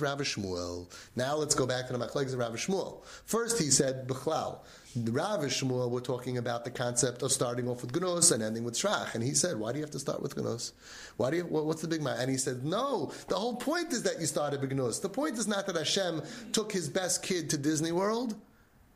Rav 0.00 0.18
Shmuel. 0.20 0.86
Now 1.16 1.36
let's 1.36 1.54
go 1.54 1.66
back 1.66 1.86
to 1.86 1.92
the 1.92 1.98
machlekes 1.98 2.36
Rav 2.38 2.52
Shmuel. 2.54 3.04
First 3.24 3.58
he 3.58 3.70
said 3.70 4.08
b'chlal. 4.08 4.58
Rav 4.94 5.40
Shmuel 5.40 5.90
were 5.90 6.00
talking 6.00 6.36
about 6.36 6.64
the 6.64 6.70
concept 6.70 7.22
of 7.22 7.32
starting 7.32 7.66
off 7.68 7.82
with 7.82 7.92
Gnos 7.92 8.30
and 8.30 8.42
ending 8.42 8.62
with 8.64 8.74
Shrach. 8.74 9.14
And 9.14 9.24
he 9.24 9.32
said, 9.32 9.56
why 9.58 9.72
do 9.72 9.78
you 9.78 9.84
have 9.84 9.90
to 9.92 9.98
start 9.98 10.20
with 10.20 10.36
Gnos? 10.36 10.72
Why 11.16 11.30
do 11.30 11.38
you, 11.38 11.44
what's 11.44 11.80
the 11.80 11.88
big 11.88 12.02
man? 12.02 12.18
And 12.20 12.30
he 12.30 12.36
said, 12.36 12.62
no, 12.64 13.10
the 13.28 13.36
whole 13.36 13.56
point 13.56 13.92
is 13.92 14.02
that 14.02 14.20
you 14.20 14.26
started 14.26 14.60
with 14.60 14.70
Gnos. 14.70 15.00
The 15.00 15.08
point 15.08 15.38
is 15.38 15.48
not 15.48 15.66
that 15.66 15.76
Hashem 15.76 16.22
took 16.52 16.72
his 16.72 16.90
best 16.90 17.22
kid 17.22 17.48
to 17.50 17.56
Disney 17.56 17.92
World 17.92 18.34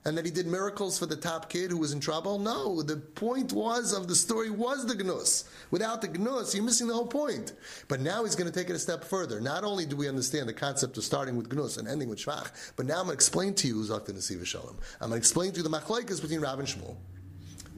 and 0.06 0.16
that 0.16 0.24
he 0.24 0.30
did 0.30 0.46
miracles 0.46 0.96
for 0.96 1.06
the 1.06 1.16
top 1.16 1.50
kid 1.50 1.68
who 1.68 1.78
was 1.78 1.92
in 1.92 1.98
trouble. 1.98 2.38
No, 2.38 2.80
the 2.80 2.96
point 2.96 3.52
was 3.52 3.92
of 3.92 4.06
the 4.06 4.14
story 4.14 4.50
was 4.50 4.86
the 4.86 4.94
gnus. 4.94 5.50
Without 5.72 6.00
the 6.00 6.06
gnus, 6.06 6.54
you're 6.54 6.62
missing 6.62 6.86
the 6.86 6.94
whole 6.94 7.08
point. 7.08 7.54
But 7.88 8.00
now 8.00 8.22
he's 8.22 8.36
going 8.36 8.50
to 8.50 8.56
take 8.56 8.70
it 8.70 8.76
a 8.76 8.78
step 8.78 9.02
further. 9.02 9.40
Not 9.40 9.64
only 9.64 9.84
do 9.84 9.96
we 9.96 10.08
understand 10.08 10.48
the 10.48 10.54
concept 10.54 10.96
of 10.96 11.02
starting 11.02 11.36
with 11.36 11.52
gnus 11.52 11.76
and 11.76 11.88
ending 11.88 12.08
with 12.08 12.20
shvach, 12.20 12.52
but 12.76 12.86
now 12.86 13.00
I'm 13.00 13.06
going 13.06 13.08
to 13.08 13.14
explain 13.14 13.52
to 13.54 13.66
you 13.66 13.74
Zakta 13.82 14.12
Nesiv 14.12 14.46
Shalom. 14.46 14.78
I'm 15.00 15.08
going 15.08 15.10
to 15.10 15.16
explain 15.16 15.50
to 15.50 15.56
you 15.56 15.64
the 15.64 15.76
machlaikas 15.76 16.22
between 16.22 16.38
Rav 16.38 16.60
and 16.60 16.68
Shmuel. 16.68 16.94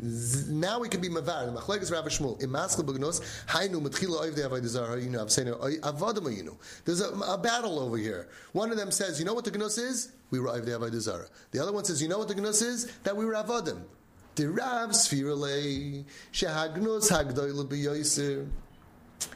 Now 0.00 0.80
we 0.80 0.88
can 0.88 1.00
be 1.00 1.08
mavar. 1.08 1.52
The 1.52 1.60
machlekes 1.60 1.90
Rav 1.90 2.04
Shmuel 2.04 2.40
imaskal 2.40 2.84
b'gnos 2.84 3.20
hainu 3.46 3.82
mitchila 3.82 4.22
oiv 4.22 4.34
de'avodah 4.36 4.66
zara. 4.66 5.00
You 5.00 5.10
know, 5.10 5.22
I'm 5.22 5.28
saying 5.28 5.48
avodim 5.48 6.22
ayinu. 6.22 6.56
There's 6.84 7.00
a, 7.00 7.08
a, 7.08 7.36
battle 7.36 7.80
over 7.80 7.96
here. 7.96 8.28
One 8.52 8.70
of 8.70 8.76
them 8.76 8.90
says, 8.92 9.18
you 9.18 9.24
know 9.24 9.34
what 9.34 9.44
the 9.44 9.50
gnos 9.50 9.78
is? 9.78 10.12
We 10.30 10.38
were 10.38 10.48
oiv 10.48 10.66
de'avodah 10.66 11.00
zara. 11.00 11.26
The 11.50 11.60
other 11.60 11.72
one 11.72 11.84
says, 11.84 12.00
you 12.00 12.08
know 12.08 12.18
what 12.18 12.28
the 12.28 12.34
gnos 12.34 12.62
is? 12.62 12.92
That 13.02 13.16
we 13.16 13.24
were 13.24 13.34
avodim. 13.34 13.80
The 14.36 14.48
Rav 14.48 14.90
Sfirale 14.90 16.04
shehagnos 16.32 17.10
hagdoyle 17.10 17.66
b'yoyser. 17.66 18.46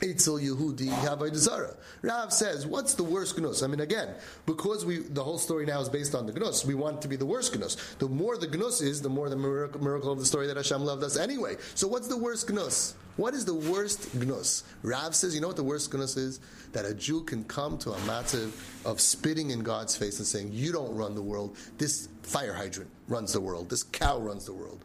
Eitzel 0.00 0.40
Yehudi 0.40 0.88
Havay 0.88 1.34
Zara. 1.34 1.74
Rav 2.02 2.32
says, 2.32 2.66
what's 2.66 2.94
the 2.94 3.02
worst 3.02 3.38
gnus? 3.38 3.62
I 3.62 3.66
mean, 3.66 3.80
again, 3.80 4.14
because 4.46 4.84
we 4.84 4.98
the 4.98 5.22
whole 5.22 5.38
story 5.38 5.66
now 5.66 5.80
is 5.80 5.88
based 5.88 6.14
on 6.14 6.26
the 6.26 6.32
gnus, 6.32 6.64
we 6.64 6.74
want 6.74 7.02
to 7.02 7.08
be 7.08 7.16
the 7.16 7.26
worst 7.26 7.58
gnus. 7.58 7.76
The 7.98 8.08
more 8.08 8.36
the 8.36 8.46
gnus 8.46 8.80
is, 8.80 9.02
the 9.02 9.08
more 9.08 9.28
the 9.28 9.36
miracle, 9.36 9.82
miracle 9.82 10.12
of 10.12 10.18
the 10.18 10.26
story 10.26 10.46
that 10.46 10.56
Hashem 10.56 10.84
loved 10.84 11.02
us 11.02 11.16
anyway. 11.16 11.56
So 11.74 11.88
what's 11.88 12.08
the 12.08 12.16
worst 12.16 12.50
gnus? 12.50 12.94
What 13.16 13.34
is 13.34 13.44
the 13.44 13.54
worst 13.54 14.14
gnus? 14.14 14.64
Rav 14.82 15.14
says, 15.14 15.34
you 15.34 15.40
know 15.40 15.48
what 15.48 15.56
the 15.56 15.64
worst 15.64 15.92
gnus 15.92 16.16
is? 16.16 16.40
That 16.72 16.86
a 16.86 16.94
Jew 16.94 17.22
can 17.24 17.44
come 17.44 17.76
to 17.78 17.90
a 17.90 17.96
matzav 17.98 18.52
of 18.86 19.00
spitting 19.00 19.50
in 19.50 19.60
God's 19.60 19.94
face 19.94 20.18
and 20.18 20.26
saying, 20.26 20.50
you 20.52 20.72
don't 20.72 20.94
run 20.94 21.14
the 21.14 21.22
world. 21.22 21.58
This 21.76 22.08
fire 22.22 22.54
hydrant 22.54 22.90
runs 23.08 23.34
the 23.34 23.40
world. 23.40 23.68
This 23.68 23.82
cow 23.82 24.18
runs 24.18 24.46
the 24.46 24.54
world. 24.54 24.82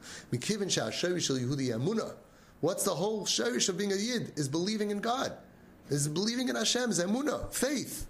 What's 2.61 2.83
the 2.83 2.95
whole 2.95 3.25
sherish 3.25 3.69
of 3.69 3.77
being 3.77 3.93
a 3.93 3.95
yid? 3.95 4.33
Is 4.35 4.47
believing 4.49 4.91
in 4.91 4.99
God, 4.99 5.31
is 5.89 6.07
believing 6.07 6.49
in 6.49 6.55
Hashem, 6.55 6.89
is 6.89 6.99
emunah, 6.99 7.53
faith. 7.53 8.07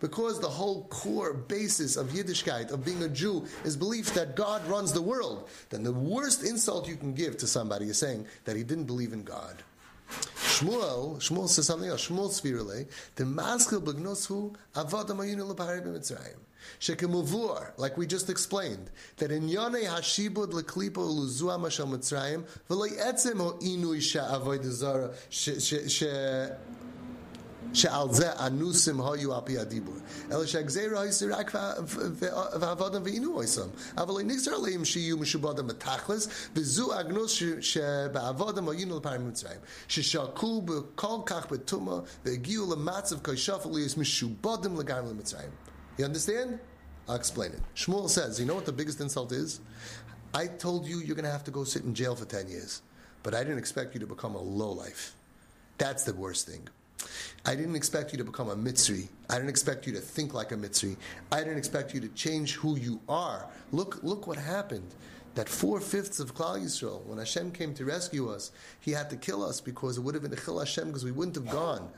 Because 0.00 0.40
the 0.40 0.48
whole 0.48 0.84
core 0.84 1.32
basis 1.34 1.96
of 1.96 2.08
Yiddishkeit, 2.08 2.70
of 2.70 2.84
being 2.84 3.02
a 3.02 3.08
Jew, 3.08 3.46
is 3.64 3.76
belief 3.76 4.12
that 4.14 4.36
God 4.36 4.66
runs 4.66 4.92
the 4.92 5.00
world, 5.00 5.48
then 5.70 5.82
the 5.84 5.92
worst 5.92 6.42
insult 6.42 6.88
you 6.88 6.96
can 6.96 7.14
give 7.14 7.36
to 7.38 7.46
somebody 7.46 7.86
is 7.86 7.98
saying 7.98 8.26
that 8.44 8.56
he 8.56 8.64
didn't 8.64 8.84
believe 8.84 9.12
in 9.12 9.22
God. 9.22 9.62
Shmuel, 10.36 11.18
Shmuel 11.18 11.48
says 11.48 11.66
something 11.66 11.88
else. 11.88 12.08
Shmuel 12.08 12.32
the 13.14 13.24
maskil. 13.24 13.80
Shekemuvur, 16.79 17.71
like 17.77 17.97
we 17.97 18.07
just 18.07 18.29
explained, 18.29 18.89
that 19.17 19.31
in 19.31 19.49
Yonei 19.49 19.85
Hashibud 19.85 20.51
leklipo 20.51 20.97
luzua 20.97 21.57
mashal 21.59 21.87
Mitzrayim, 21.87 22.43
v'loi 22.69 22.97
etzem 22.99 23.39
ho 23.39 23.53
inui 23.61 24.01
she'avoid 24.01 24.63
zara, 24.63 25.11
שעל 27.73 28.13
זה 28.13 28.33
אנוסים 28.33 29.01
היו 29.01 29.33
על 29.35 29.41
פי 29.45 29.59
הדיבור. 29.59 29.95
אלא 30.31 30.45
שהגזירה 30.45 31.01
היא 31.01 31.11
רק 31.31 31.55
ועבודם 32.59 33.01
ועינו 33.03 33.33
עושים. 33.33 33.63
אבל 33.97 34.23
נגזר 34.23 34.53
עליהם 34.55 34.85
שיהיו 34.85 35.17
משובודם 35.17 35.67
בתכלס, 35.67 36.27
וזו 36.55 36.93
הגנוס 36.93 37.31
שבעבודם 37.59 38.69
היינו 38.69 38.99
לפעמים 38.99 39.27
מצרים. 39.27 39.59
ששרקו 39.87 40.65
כל 40.95 41.19
כך 41.25 41.51
בטומאה, 41.51 41.99
והגיעו 42.25 42.75
למצב 42.75 43.17
כשפל 43.23 43.69
להיות 43.69 43.97
משובודם 43.97 44.79
לגמרי 44.79 45.09
למצרים. 45.09 45.49
You 45.98 46.04
understand? 46.04 46.60
I'll 47.08 47.16
explain 47.16 47.50
it. 47.50 47.60
Shmuel 47.74 48.08
says, 48.08 48.38
you 48.38 48.46
know 48.46 48.54
what 48.54 48.66
the 48.66 48.72
biggest 48.72 49.00
insult 49.00 49.32
is? 49.32 49.60
I 50.32 50.46
told 50.46 50.86
you 50.86 50.98
you're 50.98 51.16
going 51.16 51.24
to 51.24 51.30
have 51.30 51.44
to 51.44 51.50
go 51.50 51.64
sit 51.64 51.82
in 51.82 51.92
jail 51.92 52.14
for 52.14 52.24
10 52.24 52.48
years, 52.48 52.82
but 53.24 53.34
I 53.34 53.42
didn't 53.42 53.58
expect 53.58 53.94
you 53.94 54.00
to 54.00 54.06
become 54.06 54.36
a 54.36 54.40
lowlife. 54.40 55.14
That's 55.76 56.04
the 56.04 56.14
worst 56.14 56.46
thing. 56.46 56.68
I 57.44 57.56
didn't 57.56 57.74
expect 57.74 58.12
you 58.12 58.18
to 58.18 58.24
become 58.24 58.48
a 58.48 58.56
Mitzri. 58.56 59.08
I 59.28 59.34
didn't 59.34 59.48
expect 59.50 59.86
you 59.86 59.92
to 59.94 60.00
think 60.00 60.34
like 60.34 60.52
a 60.52 60.56
Mitzri. 60.56 60.96
I 61.32 61.38
didn't 61.38 61.58
expect 61.58 61.94
you 61.94 62.00
to 62.00 62.08
change 62.08 62.54
who 62.54 62.76
you 62.76 63.00
are. 63.08 63.46
Look, 63.72 64.00
look 64.02 64.26
what 64.26 64.38
happened. 64.38 64.94
That 65.34 65.48
four 65.48 65.80
fifths 65.80 66.20
of 66.20 66.34
Klal 66.34 66.60
Yisrael, 66.60 67.04
when 67.06 67.18
Hashem 67.18 67.52
came 67.52 67.74
to 67.74 67.84
rescue 67.84 68.28
us, 68.28 68.52
He 68.80 68.92
had 68.92 69.08
to 69.10 69.16
kill 69.16 69.44
us 69.44 69.60
because 69.60 69.96
it 69.98 70.02
would 70.02 70.14
have 70.14 70.22
been 70.22 70.32
a 70.32 70.36
Chil 70.36 70.58
Hashem 70.58 70.88
because 70.88 71.04
we 71.04 71.12
wouldn't 71.12 71.36
have 71.36 71.48
gone. 71.48 71.88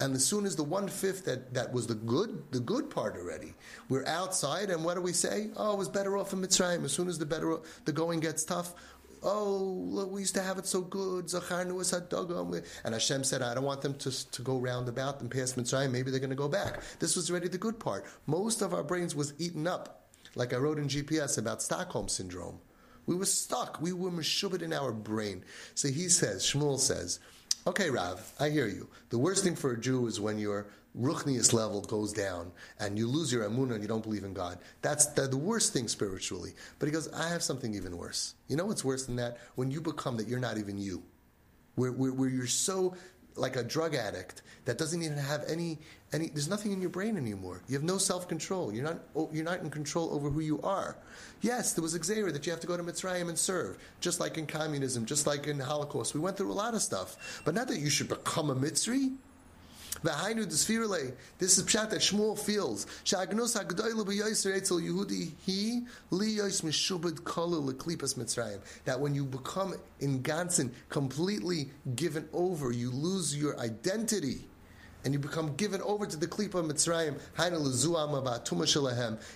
And 0.00 0.14
as 0.14 0.24
soon 0.24 0.46
as 0.46 0.56
the 0.56 0.64
one 0.64 0.88
fifth 0.88 1.26
that, 1.26 1.52
that 1.52 1.72
was 1.72 1.86
the 1.86 1.94
good, 1.94 2.42
the 2.52 2.60
good 2.60 2.88
part 2.88 3.16
already, 3.16 3.52
we're 3.90 4.06
outside, 4.06 4.70
and 4.70 4.82
what 4.82 4.94
do 4.94 5.02
we 5.02 5.12
say? 5.12 5.50
Oh, 5.56 5.74
it 5.74 5.78
was 5.78 5.90
better 5.90 6.16
off 6.16 6.32
in 6.32 6.40
Mitzrayim. 6.40 6.84
As 6.84 6.92
soon 6.92 7.06
as 7.08 7.18
the 7.18 7.26
better 7.26 7.58
the 7.84 7.92
going 7.92 8.20
gets 8.20 8.42
tough, 8.44 8.74
oh, 9.22 10.08
we 10.10 10.20
used 10.20 10.34
to 10.34 10.42
have 10.42 10.58
it 10.58 10.66
so 10.66 10.80
good. 10.80 11.32
And 12.84 12.94
Hashem 12.94 13.24
said, 13.24 13.42
I 13.42 13.54
don't 13.54 13.64
want 13.64 13.82
them 13.82 13.94
to, 13.94 14.30
to 14.30 14.42
go 14.42 14.58
round 14.58 14.88
about 14.88 15.20
and 15.20 15.30
pass 15.30 15.52
Mitzrayim. 15.52 15.90
Maybe 15.90 16.10
they're 16.10 16.20
going 16.20 16.30
to 16.30 16.36
go 16.36 16.48
back. 16.48 16.80
This 16.98 17.16
was 17.16 17.30
already 17.30 17.48
the 17.48 17.58
good 17.58 17.78
part. 17.78 18.06
Most 18.26 18.62
of 18.62 18.72
our 18.72 18.82
brains 18.82 19.14
was 19.14 19.34
eaten 19.38 19.66
up, 19.66 20.08
like 20.34 20.54
I 20.54 20.56
wrote 20.56 20.78
in 20.78 20.88
GPS 20.88 21.38
about 21.38 21.62
Stockholm 21.62 22.08
syndrome. 22.08 22.58
We 23.06 23.16
were 23.16 23.26
stuck. 23.26 23.80
We 23.80 23.92
were 23.92 24.10
meshubit 24.10 24.62
in 24.62 24.72
our 24.72 24.92
brain. 24.92 25.44
So 25.74 25.88
he 25.88 26.08
says, 26.08 26.42
Shmuel 26.44 26.78
says, 26.78 27.18
Okay, 27.66 27.90
Rav, 27.90 28.32
I 28.40 28.48
hear 28.48 28.66
you. 28.66 28.88
The 29.10 29.18
worst 29.18 29.44
thing 29.44 29.54
for 29.54 29.72
a 29.72 29.80
Jew 29.80 30.06
is 30.06 30.18
when 30.18 30.38
your 30.38 30.68
ruchnius 30.98 31.52
level 31.52 31.82
goes 31.82 32.12
down 32.12 32.50
and 32.78 32.98
you 32.98 33.06
lose 33.06 33.30
your 33.30 33.48
amunah 33.48 33.74
and 33.74 33.82
you 33.82 33.88
don't 33.88 34.02
believe 34.02 34.24
in 34.24 34.32
God. 34.32 34.58
That's 34.80 35.06
the, 35.06 35.28
the, 35.28 35.36
worst 35.36 35.72
thing 35.72 35.86
spiritually. 35.86 36.54
But 36.78 36.86
he 36.86 36.92
goes, 36.92 37.12
I 37.12 37.28
have 37.28 37.42
something 37.42 37.74
even 37.74 37.98
worse. 37.98 38.34
You 38.48 38.56
know 38.56 38.64
what's 38.64 38.84
worse 38.84 39.04
than 39.04 39.16
that? 39.16 39.38
When 39.56 39.70
you 39.70 39.80
become 39.82 40.16
that 40.16 40.26
you're 40.26 40.40
not 40.40 40.56
even 40.56 40.78
you. 40.78 41.02
Where, 41.74 41.92
where, 41.92 42.12
where 42.12 42.28
you're 42.30 42.46
so 42.46 42.96
like 43.36 43.56
a 43.56 43.62
drug 43.62 43.94
addict 43.94 44.42
that 44.64 44.78
doesn't 44.78 45.02
even 45.02 45.16
have 45.16 45.44
any 45.48 45.78
any 46.12 46.28
there's 46.28 46.48
nothing 46.48 46.72
in 46.72 46.80
your 46.80 46.90
brain 46.90 47.16
anymore. 47.16 47.62
You 47.68 47.74
have 47.74 47.82
no 47.82 47.98
self-control. 47.98 48.72
You're 48.72 48.84
not 48.84 49.00
oh, 49.16 49.28
you're 49.32 49.44
not 49.44 49.60
in 49.60 49.70
control 49.70 50.12
over 50.12 50.30
who 50.30 50.40
you 50.40 50.60
are. 50.62 50.96
Yes 51.40 51.72
there 51.72 51.82
was 51.82 51.94
a 51.94 51.98
that 52.32 52.46
you 52.46 52.52
have 52.52 52.60
to 52.60 52.66
go 52.66 52.76
to 52.76 52.82
Mitzrayim 52.82 53.28
and 53.28 53.38
serve 53.38 53.78
just 54.00 54.20
like 54.20 54.38
in 54.38 54.46
communism 54.46 55.06
just 55.06 55.26
like 55.26 55.46
in 55.46 55.58
the 55.58 55.64
Holocaust. 55.64 56.14
We 56.14 56.20
went 56.20 56.36
through 56.36 56.52
a 56.52 56.54
lot 56.54 56.74
of 56.74 56.82
stuff. 56.82 57.42
But 57.44 57.54
not 57.54 57.68
that 57.68 57.78
you 57.78 57.90
should 57.90 58.08
become 58.08 58.50
a 58.50 58.56
Mitzri 58.56 59.16
V'hainu 60.04 60.46
desfirle. 60.46 61.12
This 61.38 61.58
is 61.58 61.64
pshat 61.64 61.90
that 61.90 62.00
Shmuel 62.00 62.38
feels. 62.38 62.86
Sha'agnos 63.04 63.58
ha'gdoilu 63.58 64.06
b'yoyser 64.06 64.56
etzel 64.56 64.78
Yehudi 64.80 65.32
he 65.44 65.86
li 66.10 66.36
yois 66.36 66.62
mishubed 66.62 67.20
kolu 67.20 67.72
leklipas 67.72 68.16
Mitzrayim. 68.16 68.60
That 68.84 68.98
when 68.98 69.14
you 69.14 69.24
become 69.24 69.74
in 69.98 70.22
Gansen 70.22 70.72
completely 70.88 71.70
given 71.96 72.28
over, 72.32 72.72
you 72.72 72.90
lose 72.90 73.36
your 73.36 73.58
identity 73.58 74.46
and 75.04 75.12
you 75.12 75.18
become 75.18 75.54
given 75.56 75.82
over 75.82 76.06
to 76.06 76.16
the 76.16 76.26
klipa 76.26 76.64
Mitzrayim. 76.64 77.18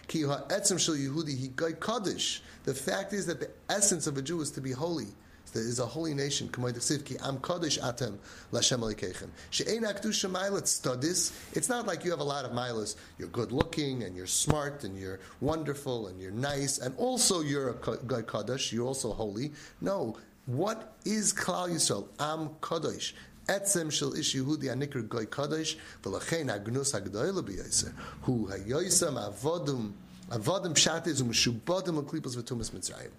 Ki 0.06 0.22
ha'etzem 0.22 0.78
shel 0.78 0.94
Yehudi 0.94 1.36
he 1.36 1.48
kaddish. 1.48 2.42
The 2.64 2.74
fact 2.74 3.12
is 3.12 3.26
that 3.26 3.40
the 3.40 3.50
essence 3.68 4.06
of 4.06 4.16
a 4.16 4.22
Jew 4.22 4.40
is 4.40 4.50
to 4.52 4.60
be 4.60 4.72
holy 4.72 5.08
there 5.54 5.62
is 5.62 5.78
a 5.78 5.86
holy 5.86 6.14
nation. 6.14 6.50
I'm 6.56 7.38
Kodesh 7.38 7.80
Atem 7.80 8.18
Lashem 8.52 8.80
Alikechem. 8.80 9.28
She'ein 9.50 9.84
Akdusha 9.84 10.28
Milet 10.30 10.66
studies. 10.66 11.32
It's 11.52 11.68
not 11.68 11.86
like 11.86 12.04
you 12.04 12.10
have 12.10 12.20
a 12.20 12.24
lot 12.24 12.44
of 12.44 12.50
milas. 12.50 12.96
You're 13.18 13.28
good 13.28 13.52
looking 13.52 14.02
and 14.02 14.16
you're 14.16 14.26
smart 14.26 14.82
and 14.84 14.98
you're 14.98 15.20
wonderful 15.40 16.08
and 16.08 16.20
you're 16.20 16.32
nice 16.32 16.78
and 16.78 16.94
also 16.98 17.40
you're 17.40 17.70
a 17.70 17.74
Kodesh. 17.74 18.72
You're 18.72 18.86
also 18.86 19.12
holy. 19.12 19.52
No. 19.80 20.16
What 20.46 20.96
is 21.04 21.32
Klal 21.32 21.70
Yisrael? 21.70 22.08
Am 22.18 22.50
Kodesh. 22.60 23.12
Etzem 23.46 23.92
shel 23.92 24.14
ish 24.14 24.34
Yehudi 24.34 24.64
anikr 24.64 25.06
goy 25.06 25.26
kadosh 25.26 25.76
v'lachein 26.02 26.50
agnus 26.50 26.92
hagdoyle 26.94 27.42
b'yoyser 27.42 27.92
hu 28.22 28.48
hayoysam 28.48 29.16
avodim 29.22 29.92
avodim 30.30 30.72
pshatis 30.74 31.20
u'mishubodim 31.20 31.98
l'klipos 31.98 32.36
v'tumas 32.36 32.70
mitzrayim 32.70 33.10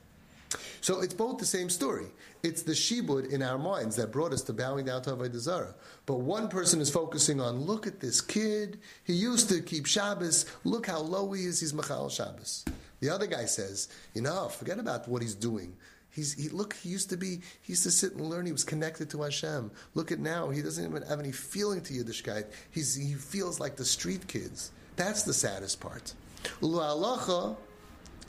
so 0.85 1.01
it's 1.01 1.15
both 1.15 1.39
the 1.39 1.47
same 1.47 1.71
story. 1.71 2.05
It's 2.43 2.61
the 2.61 2.73
shibud 2.73 3.31
in 3.31 3.41
our 3.41 3.57
minds 3.57 3.95
that 3.95 4.11
brought 4.11 4.31
us 4.31 4.43
to 4.43 4.53
bowing 4.53 4.85
down 4.85 5.01
to 5.01 5.13
Avodah 5.13 5.39
Zarah. 5.39 5.73
But 6.05 6.19
one 6.19 6.47
person 6.47 6.79
is 6.79 6.91
focusing 6.91 7.41
on, 7.41 7.61
look 7.61 7.87
at 7.87 8.01
this 8.01 8.21
kid. 8.21 8.79
He 9.03 9.13
used 9.13 9.49
to 9.49 9.61
keep 9.61 9.87
Shabbos. 9.87 10.45
Look 10.63 10.85
how 10.85 10.99
low 10.99 11.31
he 11.31 11.45
is. 11.45 11.59
He's 11.59 11.73
Machal 11.73 12.07
Shabbos. 12.09 12.65
The 12.99 13.09
other 13.09 13.25
guy 13.25 13.45
says, 13.45 13.87
you 14.13 14.21
know, 14.21 14.47
forget 14.47 14.77
about 14.77 15.07
what 15.07 15.23
he's 15.23 15.33
doing. 15.33 15.75
He's, 16.11 16.33
he, 16.33 16.49
look, 16.49 16.75
he 16.75 16.89
used 16.89 17.09
to 17.09 17.17
be, 17.17 17.39
he 17.63 17.73
used 17.73 17.81
to 17.81 17.89
sit 17.89 18.13
and 18.13 18.29
learn. 18.29 18.45
He 18.45 18.51
was 18.51 18.63
connected 18.63 19.09
to 19.09 19.23
Hashem. 19.23 19.71
Look 19.95 20.11
at 20.11 20.19
now, 20.19 20.51
he 20.51 20.61
doesn't 20.61 20.85
even 20.85 21.01
have 21.01 21.19
any 21.19 21.31
feeling 21.31 21.81
to 21.81 21.93
Yiddishkeit. 21.95 22.45
He's, 22.69 22.93
he 22.93 23.15
feels 23.15 23.59
like 23.59 23.75
the 23.75 23.85
street 23.85 24.27
kids. 24.27 24.71
That's 24.97 25.23
the 25.23 25.33
saddest 25.33 25.79
part. 25.79 26.13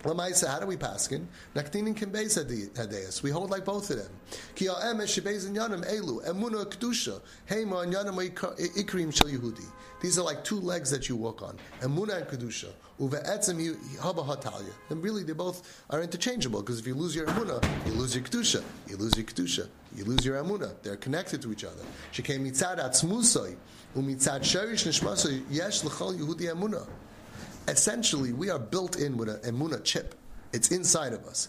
Lamaisa, 0.03 0.47
how 0.49 0.61
do 0.61 0.67
we 0.67 0.77
paskin? 0.77 1.27
Naktinin 1.55 1.97
can 1.97 2.11
base. 2.11 3.23
We 3.23 3.31
hold 3.31 3.51
like 3.51 3.65
both 3.65 3.91
of 3.91 3.97
them. 3.97 4.11
Ki 4.55 4.67
ha'emes 4.67 5.09
shebeis 5.09 5.49
yanim 5.51 5.85
elu 5.85 6.25
emuna 6.25 6.65
kedusha 6.67 7.21
heima 7.49 7.85
yanim 7.93 8.17
ikrim 8.77 9.13
shel 9.13 9.29
Yehudi. 9.29 9.65
These 10.01 10.19
are 10.19 10.23
like 10.23 10.45
two 10.45 10.61
legs 10.61 10.91
that 10.91 11.09
you 11.09 11.17
walk 11.17 11.43
on. 11.43 11.59
Emuna 11.81 12.19
and 12.19 12.27
kedusha. 12.27 12.69
Uve'etzem 13.01 13.77
haba 13.97 14.25
hatalya. 14.25 14.73
And 14.91 15.03
really, 15.03 15.23
they 15.25 15.33
both 15.33 15.83
are 15.91 16.03
interchangeable 16.03 16.61
because 16.61 16.79
if 16.79 16.87
you 16.87 16.95
lose 16.95 17.17
your 17.17 17.27
emuna, 17.27 17.63
you 17.87 17.93
lose 17.93 18.15
your 18.15 18.25
kedusha. 18.25 18.63
You 18.87 18.97
lose 18.99 19.17
your 19.17 19.27
kedusha. 19.27 19.67
You 19.97 20.05
lose 20.05 20.25
your 20.25 20.37
emuna. 20.43 20.75
They're 20.83 20.97
connected 20.97 21.43
to 21.43 21.51
each 21.51 21.65
other. 21.65 21.83
Shekei 22.13 22.39
mitzad 22.39 22.79
atzmusoi 22.79 23.57
sherish 23.97 24.85
nishmasoi 24.85 25.43
yesh 25.51 25.83
l'chol 25.83 26.15
Yehudi 26.19 26.47
essentially 27.69 28.33
we 28.33 28.51
are 28.51 28.59
built 28.59 28.97
in 28.97 29.17
with 29.17 29.29
an 29.29 29.41
emuna 29.41 29.83
chip. 29.85 30.15
It's 30.53 30.71
inside 30.71 31.13
of 31.13 31.25
us. 31.27 31.49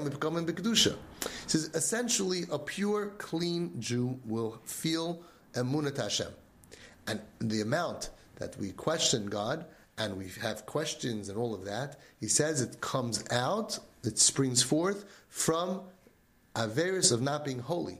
Mipkamin 0.00 0.48
uh, 0.48 0.52
b'kedusha. 0.52 0.96
says 1.46 1.70
essentially 1.74 2.44
a 2.50 2.58
pure, 2.58 3.08
clean 3.18 3.72
Jew 3.78 4.18
will 4.24 4.58
feel 4.64 5.22
emuna 5.52 5.96
Hashem, 5.96 6.32
and 7.06 7.20
the 7.40 7.60
amount 7.60 8.10
that 8.36 8.56
we 8.58 8.72
question 8.72 9.26
God 9.26 9.66
and 9.98 10.16
we 10.16 10.28
have 10.42 10.66
questions 10.66 11.28
and 11.28 11.38
all 11.38 11.54
of 11.54 11.64
that, 11.64 11.98
he 12.20 12.28
says 12.28 12.60
it 12.60 12.80
comes 12.80 13.24
out, 13.30 13.78
it 14.04 14.18
springs 14.18 14.62
forth 14.62 15.04
from 15.28 15.82
averus 16.54 17.12
of 17.12 17.22
not 17.22 17.44
being 17.44 17.60
holy. 17.60 17.98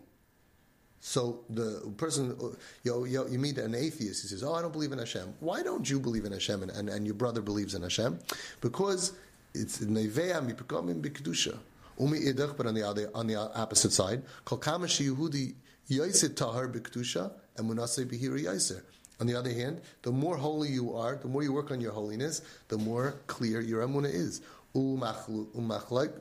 So 1.00 1.44
the 1.50 1.92
person, 1.96 2.36
you, 2.82 3.04
you, 3.04 3.28
you, 3.28 3.38
meet 3.38 3.58
an 3.58 3.74
atheist, 3.74 4.22
he 4.22 4.28
says, 4.28 4.42
Oh, 4.42 4.54
I 4.54 4.62
don't 4.62 4.72
believe 4.72 4.92
in 4.92 4.98
Hashem. 4.98 5.34
Why 5.40 5.62
don't 5.62 5.88
you 5.88 6.00
believe 6.00 6.24
in 6.24 6.32
Hashem 6.32 6.62
and, 6.62 6.70
and, 6.72 6.88
and 6.88 7.06
your 7.06 7.14
brother 7.14 7.42
believes 7.42 7.74
in 7.74 7.82
Hashem? 7.82 8.18
Because 8.60 9.12
it's 9.54 9.78
Nevea 9.78 10.40
mipikamim 10.44 11.00
b'kedusha. 11.00 11.56
Umi 11.98 12.18
idach, 12.20 12.56
but 12.56 12.66
on 12.66 12.74
the, 12.74 12.82
other, 12.86 13.10
on 13.14 13.26
the 13.26 13.36
opposite 13.36 13.92
side, 13.92 14.22
kol 14.44 14.58
kama 14.58 14.86
Yehudi 14.86 15.54
yoisit 15.90 16.34
tahar 16.36 16.68
b'kedusha, 16.68 17.30
and 17.56 17.70
munasei 17.70 18.04
b'hiri 18.04 18.44
yoiser. 18.44 18.82
On 19.18 19.26
the 19.26 19.34
other 19.34 19.52
hand, 19.52 19.80
the 20.02 20.12
more 20.12 20.36
holy 20.36 20.68
you 20.68 20.94
are, 20.94 21.16
the 21.16 21.28
more 21.28 21.42
you 21.42 21.52
work 21.52 21.70
on 21.70 21.80
your 21.80 21.92
holiness, 21.92 22.42
the 22.68 22.76
more 22.76 23.14
clear 23.26 23.60
your 23.60 23.86
emunah 23.86 24.12
is. 24.12 24.42
Umachlaikis, 24.74 26.18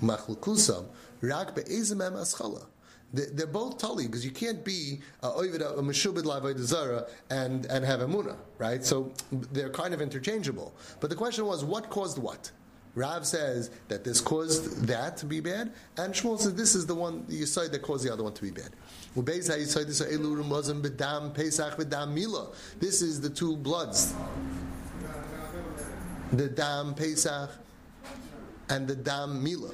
umachlukusam, 0.00 0.84
rak 1.20 1.56
be'ezimem 1.56 2.12
aschala 2.12 2.66
they're 3.12 3.46
both 3.46 3.78
tali 3.78 4.06
because 4.06 4.24
you 4.24 4.30
can't 4.30 4.64
be 4.64 5.00
a 5.22 5.28
meshubid 5.28 6.24
lavoid 6.24 6.58
zara 6.58 7.06
and 7.30 7.66
and 7.66 7.84
have 7.84 8.00
emuna, 8.00 8.36
right? 8.58 8.84
So 8.84 9.12
they're 9.30 9.70
kind 9.70 9.92
of 9.92 10.00
interchangeable. 10.00 10.72
But 11.00 11.10
the 11.10 11.16
question 11.16 11.46
was, 11.46 11.64
what 11.64 11.90
caused 11.90 12.18
what? 12.18 12.50
Rav 12.94 13.26
says 13.26 13.70
that 13.88 14.04
this 14.04 14.20
caused 14.20 14.86
that 14.86 15.16
to 15.18 15.26
be 15.26 15.40
bad, 15.40 15.72
and 15.96 16.12
Shmuel 16.12 16.38
says 16.38 16.54
this 16.54 16.74
is 16.74 16.84
the 16.84 16.94
one 16.94 17.24
you 17.28 17.46
say 17.46 17.66
that 17.68 17.80
caused 17.80 18.04
the 18.04 18.12
other 18.12 18.22
one 18.22 18.34
to 18.34 18.42
be 18.42 18.50
bad. 18.50 18.70
This 19.14 19.50
is 23.02 23.20
the 23.20 23.30
two 23.30 23.56
bloods, 23.56 24.14
the 26.32 26.48
dam 26.48 26.94
Pesach 26.94 27.50
and 28.68 28.86
the 28.86 28.96
dam 28.96 29.42
Mila. 29.42 29.70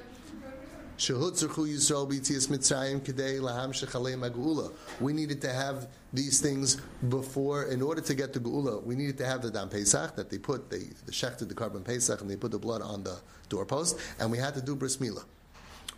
We 5.00 5.12
needed 5.12 5.40
to 5.42 5.52
have 5.52 5.86
these 6.12 6.40
things 6.40 6.76
before, 7.08 7.64
in 7.66 7.82
order 7.82 8.00
to 8.00 8.14
get 8.14 8.32
the 8.32 8.40
Geula, 8.40 8.82
we 8.82 8.96
needed 8.96 9.16
to 9.18 9.24
have 9.24 9.42
the 9.42 9.50
Dam 9.50 9.68
Pesach 9.68 10.16
that 10.16 10.28
they 10.28 10.38
put, 10.38 10.70
they, 10.70 10.88
the 11.06 11.12
shechted 11.12 11.48
the 11.48 11.54
carbon 11.54 11.84
Pesach 11.84 12.20
and 12.20 12.28
they 12.28 12.34
put 12.34 12.50
the 12.50 12.58
blood 12.58 12.82
on 12.82 13.04
the 13.04 13.16
doorpost, 13.48 13.96
and 14.18 14.30
we 14.32 14.38
had 14.38 14.54
to 14.54 14.60
do 14.60 14.74
Bris 14.74 14.96
Milah. 14.96 15.24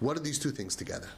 What 0.00 0.18
are 0.18 0.20
these 0.20 0.38
two 0.38 0.50
things 0.50 0.76
together? 0.76 1.08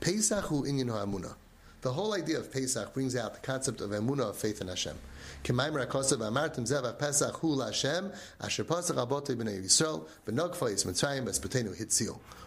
Pesach 0.00 0.44
hu 0.44 0.64
inyan 0.64 0.88
ha'amuna. 0.88 1.34
The 1.80 1.92
whole 1.92 2.14
idea 2.14 2.38
of 2.38 2.52
Pesach 2.52 2.94
brings 2.94 3.16
out 3.16 3.34
the 3.34 3.40
concept 3.40 3.80
of 3.80 3.90
emunah 3.90 4.30
of 4.30 4.36
faith 4.36 4.60
in 4.60 4.68
Hashem. 4.68 4.96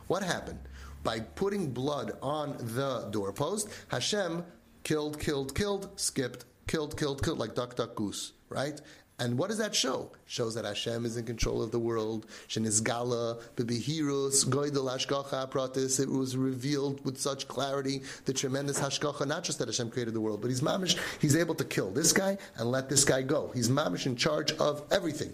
What 0.08 0.24
happened? 0.24 0.60
By 1.06 1.22
putting 1.22 1.72
blood 1.72 2.18
on 2.22 2.58
the 2.60 3.08
doorpost, 3.12 3.70
Hashem 3.88 4.44
killed, 4.84 5.18
killed, 5.20 5.56
killed, 5.56 5.98
skipped, 5.98 6.44
killed, 6.68 6.98
killed, 6.98 7.24
killed, 7.24 7.38
like 7.38 7.56
duck, 7.56 7.78
duck, 7.78 7.96
goose, 7.96 8.34
right? 8.50 8.82
And 9.18 9.38
what 9.38 9.48
does 9.48 9.60
that 9.60 9.74
show? 9.74 10.12
Shows 10.26 10.56
that 10.56 10.66
Hashem 10.66 11.06
is 11.06 11.16
in 11.16 11.26
control 11.26 11.62
of 11.62 11.72
the 11.72 11.80
world. 11.80 12.26
Shenizgala, 12.50 13.42
bebihirus, 13.56 14.46
goydel 14.46 14.92
hashgacha 14.92 15.50
pratis. 15.50 16.02
It 16.02 16.10
was 16.10 16.36
revealed 16.36 17.06
with 17.06 17.18
such 17.18 17.48
clarity, 17.48 18.02
the 18.26 18.34
tremendous 18.34 18.78
hashgacha, 18.78 19.26
not 19.26 19.46
just 19.46 19.60
that 19.60 19.70
Hashem 19.70 19.92
created 19.92 20.16
the 20.16 20.20
world, 20.20 20.42
but 20.42 20.50
he's 20.50 20.60
mamish, 20.60 21.00
he's 21.22 21.38
able 21.38 21.56
to 21.56 21.64
kill 21.64 21.92
this 21.92 22.12
guy 22.12 22.38
and 22.58 22.70
let 22.70 22.90
this 22.90 23.06
guy 23.06 23.22
go. 23.22 23.52
He's 23.54 23.70
mamish 23.70 24.06
in 24.06 24.18
charge 24.18 24.52
of 24.54 24.84
everything. 24.92 25.34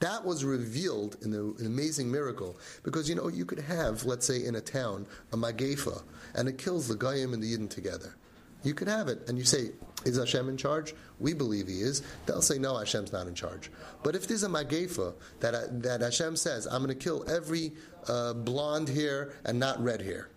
That 0.00 0.24
was 0.24 0.44
revealed 0.44 1.16
in 1.22 1.30
the, 1.30 1.54
an 1.58 1.66
amazing 1.66 2.10
miracle 2.10 2.56
because 2.82 3.08
you 3.08 3.14
know 3.14 3.28
you 3.28 3.46
could 3.46 3.60
have, 3.60 4.04
let's 4.04 4.26
say, 4.26 4.44
in 4.44 4.56
a 4.56 4.60
town 4.60 5.06
a 5.32 5.36
magefa, 5.36 6.02
and 6.34 6.48
it 6.48 6.58
kills 6.58 6.86
the 6.86 6.96
goyim 6.96 7.32
and 7.32 7.42
the 7.42 7.56
yidden 7.56 7.70
together. 7.70 8.14
You 8.62 8.74
could 8.74 8.88
have 8.88 9.08
it, 9.08 9.26
and 9.28 9.38
you 9.38 9.44
say, 9.44 9.70
"Is 10.04 10.18
Hashem 10.18 10.48
in 10.48 10.56
charge?" 10.56 10.94
We 11.18 11.32
believe 11.32 11.68
He 11.68 11.80
is. 11.80 12.02
They'll 12.26 12.42
say, 12.42 12.58
"No, 12.58 12.76
Hashem's 12.76 13.12
not 13.12 13.26
in 13.26 13.34
charge." 13.34 13.70
But 14.02 14.14
if 14.14 14.26
there's 14.26 14.42
a 14.42 14.48
magefa 14.48 15.14
that 15.40 15.82
that 15.82 16.00
Hashem 16.02 16.36
says, 16.36 16.66
"I'm 16.66 16.84
going 16.84 16.88
to 16.88 16.94
kill 16.94 17.24
every 17.30 17.72
uh, 18.08 18.34
blonde 18.34 18.88
hair 18.88 19.32
and 19.44 19.58
not 19.58 19.82
red 19.82 20.02
hair 20.02 20.28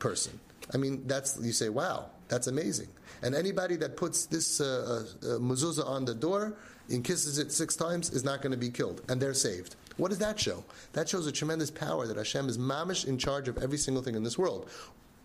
person," 0.00 0.38
I 0.74 0.76
mean, 0.76 1.06
that's 1.06 1.38
you 1.40 1.52
say, 1.52 1.68
"Wow, 1.68 2.10
that's 2.28 2.46
amazing." 2.46 2.88
And 3.22 3.34
anybody 3.34 3.76
that 3.76 3.96
puts 3.96 4.26
this 4.26 4.60
uh, 4.60 5.04
uh, 5.22 5.26
mezuzah 5.38 5.86
on 5.86 6.04
the 6.04 6.14
door 6.14 6.56
and 6.90 7.04
kisses 7.04 7.38
it 7.38 7.52
six 7.52 7.76
times 7.76 8.10
is 8.10 8.24
not 8.24 8.42
going 8.42 8.52
to 8.52 8.58
be 8.58 8.70
killed, 8.70 9.02
and 9.08 9.20
they're 9.20 9.34
saved. 9.34 9.76
What 9.96 10.08
does 10.08 10.18
that 10.18 10.38
show? 10.38 10.64
That 10.92 11.08
shows 11.08 11.26
a 11.26 11.32
tremendous 11.32 11.70
power 11.70 12.06
that 12.06 12.16
Hashem 12.16 12.48
is 12.48 12.56
mamish 12.56 13.06
in 13.06 13.18
charge 13.18 13.48
of 13.48 13.58
every 13.58 13.78
single 13.78 14.02
thing 14.02 14.14
in 14.14 14.22
this 14.22 14.38
world. 14.38 14.70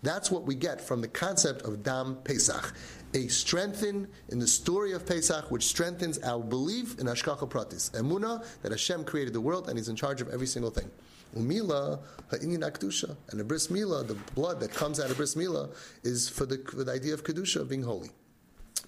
That's 0.02 0.30
what 0.30 0.44
we 0.44 0.56
get 0.56 0.82
from 0.82 1.00
the 1.00 1.08
concept 1.08 1.62
of 1.62 1.82
Dam 1.82 2.18
Pesach, 2.26 2.74
a 3.14 3.28
strengthen 3.28 4.08
in 4.30 4.40
the 4.40 4.48
story 4.48 4.92
of 4.92 5.06
Pesach, 5.06 5.50
which 5.50 5.64
strengthens 5.64 6.20
our 6.20 6.42
belief 6.42 7.00
in 7.00 7.06
Hashkacha 7.06 7.50
Pratis, 7.50 7.92
Emuna, 7.92 8.46
that 8.64 8.72
Hashem 8.74 9.06
created 9.06 9.34
the 9.34 9.40
world 9.40 9.70
and 9.70 9.78
He's 9.78 9.88
in 9.88 9.96
charge 9.96 10.20
of 10.20 10.28
every 10.30 10.48
single 10.48 10.72
thing. 10.72 10.92
Umila 11.38 12.00
ha'inyan 12.30 12.60
akdusha, 12.70 13.16
and 13.30 13.40
the 13.40 13.44
bris 13.44 13.70
mila, 13.70 14.04
the 14.04 14.16
blood 14.36 14.60
that 14.60 14.72
comes 14.72 15.00
out 15.00 15.10
of 15.10 15.18
bris 15.18 15.36
mila, 15.36 15.70
is 16.04 16.28
for 16.28 16.46
the, 16.46 16.58
for 16.70 16.84
the 16.84 16.92
idea 16.92 17.14
of 17.14 17.24
kedusha, 17.24 17.68
being 17.68 17.84
holy. 17.84 18.10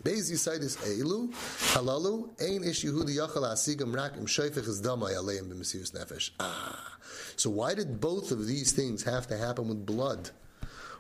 Beis 0.04 0.32
Yisaidis 0.32 0.78
Eilu, 0.78 1.32
Halalu, 1.74 2.30
Ein 2.42 2.64
Ish 2.64 2.84
Yehudi 2.84 3.18
Yachal 3.18 3.44
Asigam 3.44 3.96
Rak 3.96 4.18
Im 4.18 4.26
is 4.26 4.82
Damai 4.82 5.16
Aleim 5.16 5.52
Nefesh. 5.52 6.32
Ah. 6.40 6.98
So 7.36 7.50
why 7.50 7.74
did 7.74 8.00
both 8.00 8.32
of 8.32 8.48
these 8.48 8.72
things 8.72 9.04
have 9.04 9.28
to 9.28 9.38
happen 9.38 9.68
with 9.68 9.86
blood? 9.86 10.30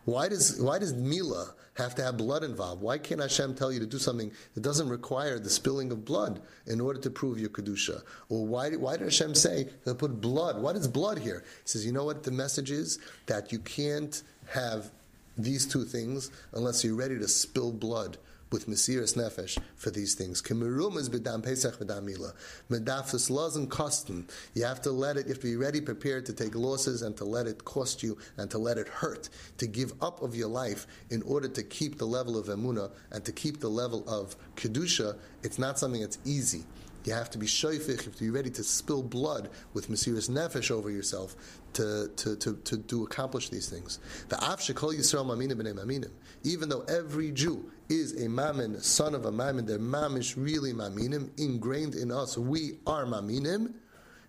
Why 0.05 0.29
does 0.29 0.61
why 0.61 0.79
does 0.79 0.93
Mila 0.93 1.53
have 1.75 1.95
to 1.95 2.03
have 2.03 2.17
blood 2.17 2.43
involved? 2.43 2.81
Why 2.81 2.97
can't 2.97 3.19
Hashem 3.19 3.55
tell 3.55 3.71
you 3.71 3.79
to 3.79 3.87
do 3.87 3.97
something 3.97 4.31
that 4.53 4.61
doesn't 4.61 4.87
require 4.87 5.39
the 5.39 5.49
spilling 5.49 5.91
of 5.91 6.05
blood 6.05 6.41
in 6.67 6.79
order 6.79 6.99
to 6.99 7.09
prove 7.09 7.39
your 7.39 7.49
kedusha? 7.49 8.03
Or 8.29 8.45
why 8.45 8.69
why 8.71 8.97
did 8.97 9.05
Hashem 9.05 9.33
say 9.33 9.69
to 9.85 9.95
put 9.95 10.21
blood? 10.21 10.61
What 10.61 10.75
is 10.75 10.87
blood 10.87 11.17
here? 11.17 11.43
He 11.63 11.67
says, 11.67 11.85
you 11.85 11.91
know 11.91 12.05
what 12.05 12.23
the 12.23 12.31
message 12.31 12.69
is 12.71 12.99
that 13.25 13.51
you 13.51 13.59
can't 13.59 14.21
have 14.47 14.91
these 15.37 15.65
two 15.65 15.83
things 15.83 16.31
unless 16.53 16.83
you're 16.83 16.95
ready 16.95 17.17
to 17.17 17.27
spill 17.27 17.71
blood 17.71 18.17
with 18.51 18.67
Mesiris 18.67 19.15
Nefesh 19.15 19.57
for 19.75 19.89
these 19.89 20.13
things. 20.13 20.41
Pesach 20.41 21.79
Mila. 21.79 22.33
Medafus 22.69 23.29
laws 23.29 23.55
and 23.55 23.69
kosten. 23.69 24.27
You 24.53 24.65
have 24.65 24.81
to 24.83 24.91
let 24.91 25.17
it, 25.17 25.25
you 25.25 25.33
have 25.33 25.41
to 25.41 25.47
be 25.47 25.55
ready, 25.55 25.81
prepared 25.81 26.25
to 26.27 26.33
take 26.33 26.55
losses 26.55 27.01
and 27.01 27.17
to 27.17 27.25
let 27.25 27.47
it 27.47 27.65
cost 27.65 28.03
you 28.03 28.17
and 28.37 28.49
to 28.51 28.57
let 28.57 28.77
it 28.77 28.87
hurt, 28.87 29.29
to 29.57 29.67
give 29.67 29.93
up 30.01 30.21
of 30.21 30.35
your 30.35 30.47
life 30.47 30.87
in 31.09 31.21
order 31.23 31.47
to 31.47 31.63
keep 31.63 31.97
the 31.97 32.05
level 32.05 32.37
of 32.37 32.47
emuna 32.47 32.91
and 33.11 33.25
to 33.25 33.31
keep 33.31 33.59
the 33.59 33.69
level 33.69 34.07
of 34.07 34.35
kedusha. 34.55 35.17
It's 35.43 35.59
not 35.59 35.79
something 35.79 36.01
that's 36.01 36.19
easy. 36.25 36.63
You 37.05 37.13
have 37.13 37.29
to 37.31 37.37
be 37.37 37.45
shoifich, 37.45 37.87
you 37.87 37.95
have 37.95 38.15
to 38.15 38.23
be 38.23 38.31
ready 38.31 38.49
to 38.49 38.63
spill 38.63 39.03
blood 39.03 39.49
with 39.73 39.89
Mesiris 39.91 40.27
Nefesh 40.27 40.71
over 40.71 40.89
yourself 40.89 41.35
to, 41.73 42.09
to, 42.15 42.35
to, 42.37 42.55
to, 42.55 42.77
to 42.77 43.03
accomplish 43.03 43.49
these 43.49 43.69
things. 43.69 43.99
The 44.29 44.37
Shekol 44.37 44.95
Yisrael 44.95 45.25
Maminim 45.25 45.53
B'nei 45.53 45.73
Maminim. 45.73 46.11
Even 46.43 46.67
though 46.67 46.81
every 46.81 47.31
Jew 47.31 47.71
is 47.89 48.23
a 48.23 48.29
Mamin, 48.29 48.81
son 48.81 49.13
of 49.15 49.25
a 49.25 49.31
Mamin, 49.31 49.65
they're 49.65 49.79
Mamish 49.79 50.35
really 50.37 50.73
Maminim, 50.73 51.29
ingrained 51.37 51.95
in 51.95 52.11
us. 52.11 52.37
We 52.37 52.79
are 52.87 53.05
Maminim. 53.05 53.73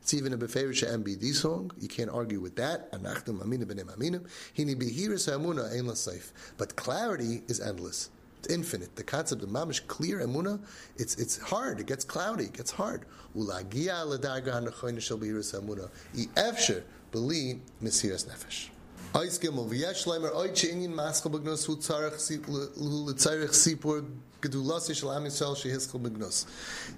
It's 0.01 0.15
even 0.15 0.33
a 0.33 0.39
Beferish 0.39 0.87
MBD 0.87 1.35
song. 1.35 1.73
You 1.81 1.89
can't 1.89 2.11
argue 2.11 2.39
with 2.39 2.55
that. 2.57 2.93
Hini 2.93 3.67
Ein. 6.09 6.21
But 6.57 6.77
clarity 6.77 7.43
is 7.49 7.61
endless. 7.61 8.11
It's 8.39 8.55
infinite. 8.55 8.95
The 8.95 9.03
concept 9.03 9.43
of 9.43 9.49
mamish 9.49 9.85
clear 9.89 10.21
emuna, 10.21 10.61
it's 10.97 11.17
it's 11.17 11.39
hard. 11.39 11.81
It 11.81 11.87
gets 11.87 12.05
cloudy. 12.05 12.45
It 12.45 12.53
gets 12.53 12.71
hard. 12.71 13.07
Ulagia 13.37 14.07
hanachoyin 14.23 15.01
shel 15.01 15.19
beli 17.11 17.61
mesiras 17.83 18.27
nefesh. 18.27 18.69
Ois 19.17 19.39
gimel 19.39 19.67
v'yesh 19.67 20.05
hu 20.05 21.77